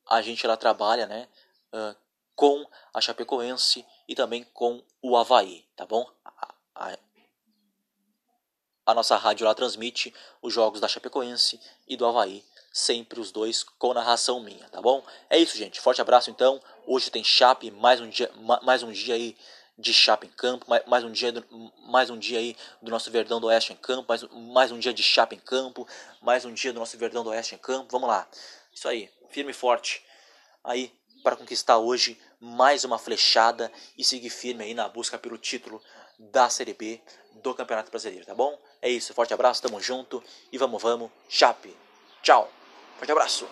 a 0.10 0.22
gente 0.22 0.46
lá 0.46 0.56
trabalha, 0.56 1.08
né? 1.08 1.28
Uh, 1.74 1.96
com 2.36 2.66
a 2.94 3.02
Chapecoense 3.02 3.86
e 4.08 4.16
também 4.16 4.44
com 4.54 4.84
o 5.02 5.16
Havaí, 5.18 5.66
tá 5.76 5.86
bom? 5.86 6.10
A, 6.24 6.54
a, 6.76 6.98
a 8.86 8.94
nossa 8.94 9.16
rádio 9.16 9.46
lá 9.46 9.54
transmite 9.54 10.14
os 10.42 10.54
jogos 10.54 10.80
da 10.80 10.88
Chapecoense 10.88 11.60
e 11.88 11.96
do 11.96 12.06
Havaí, 12.06 12.44
sempre 12.72 13.20
os 13.20 13.32
dois 13.32 13.64
com 13.64 13.94
narração 13.94 14.40
minha, 14.42 14.68
tá 14.70 14.82
bom? 14.82 15.04
É 15.30 15.38
isso, 15.38 15.58
gente. 15.58 15.80
Forte 15.80 16.02
abraço 16.02 16.30
então. 16.30 16.62
Hoje 16.86 17.10
tem 17.10 17.24
Chape, 17.24 17.72
mais 17.72 18.02
um 18.02 18.10
dia, 18.10 18.32
mais 18.62 18.84
um 18.84 18.92
dia 18.92 19.16
aí 19.16 19.38
de 19.78 19.94
Chape 19.94 20.28
em 20.28 20.30
campo, 20.30 20.68
mais, 20.86 21.04
um 21.04 21.12
dia 21.12 21.32
do, 21.32 21.72
mais 21.88 22.10
um 22.10 22.18
dia 22.18 22.38
aí 22.40 22.56
do 22.82 22.92
nosso 22.92 23.10
Verdão 23.10 23.40
do 23.40 23.48
Oeste 23.48 23.74
em 23.74 23.76
campo, 23.76 24.06
mais, 24.08 24.24
mais 24.32 24.72
um 24.72 24.78
dia 24.78 24.94
de 24.94 25.02
Chape 25.02 25.36
em 25.36 25.40
campo, 25.40 25.88
mais 26.22 26.46
um 26.46 26.54
dia 26.54 26.72
do 26.72 26.80
nosso 26.80 26.98
Verdão 26.98 27.24
do 27.24 27.32
Oeste 27.32 27.56
em 27.56 27.58
campo. 27.58 27.88
Vamos 27.92 28.08
lá. 28.08 28.28
Isso 28.72 28.88
aí, 28.88 29.10
firme 29.30 29.52
e 29.52 29.54
forte. 29.54 30.04
Aí 30.64 30.94
para 31.24 31.36
conquistar 31.36 31.78
hoje 31.78 32.20
mais 32.44 32.84
uma 32.84 33.00
flechada 33.00 33.72
e 33.98 34.04
seguir 34.04 34.30
firme 34.30 34.66
aí 34.66 34.74
na 34.74 34.90
busca 34.90 35.18
pelo 35.18 35.38
título 35.38 35.82
da 36.20 36.50
Série 36.50 36.74
B 36.74 37.02
do 37.42 37.56
Campeonato 37.56 37.90
Brasileiro, 37.90 38.26
tá 38.26 38.36
bom? 38.36 38.60
É 38.82 38.90
isso, 38.90 39.14
forte 39.14 39.34
abraço, 39.34 39.62
tamo 39.62 39.80
junto 39.80 40.22
e 40.52 40.58
vamos, 40.58 40.84
vamos, 40.84 41.10
Chape. 41.30 41.74
Tchau. 42.22 42.52
Forte 42.98 43.12
abraço. 43.12 43.48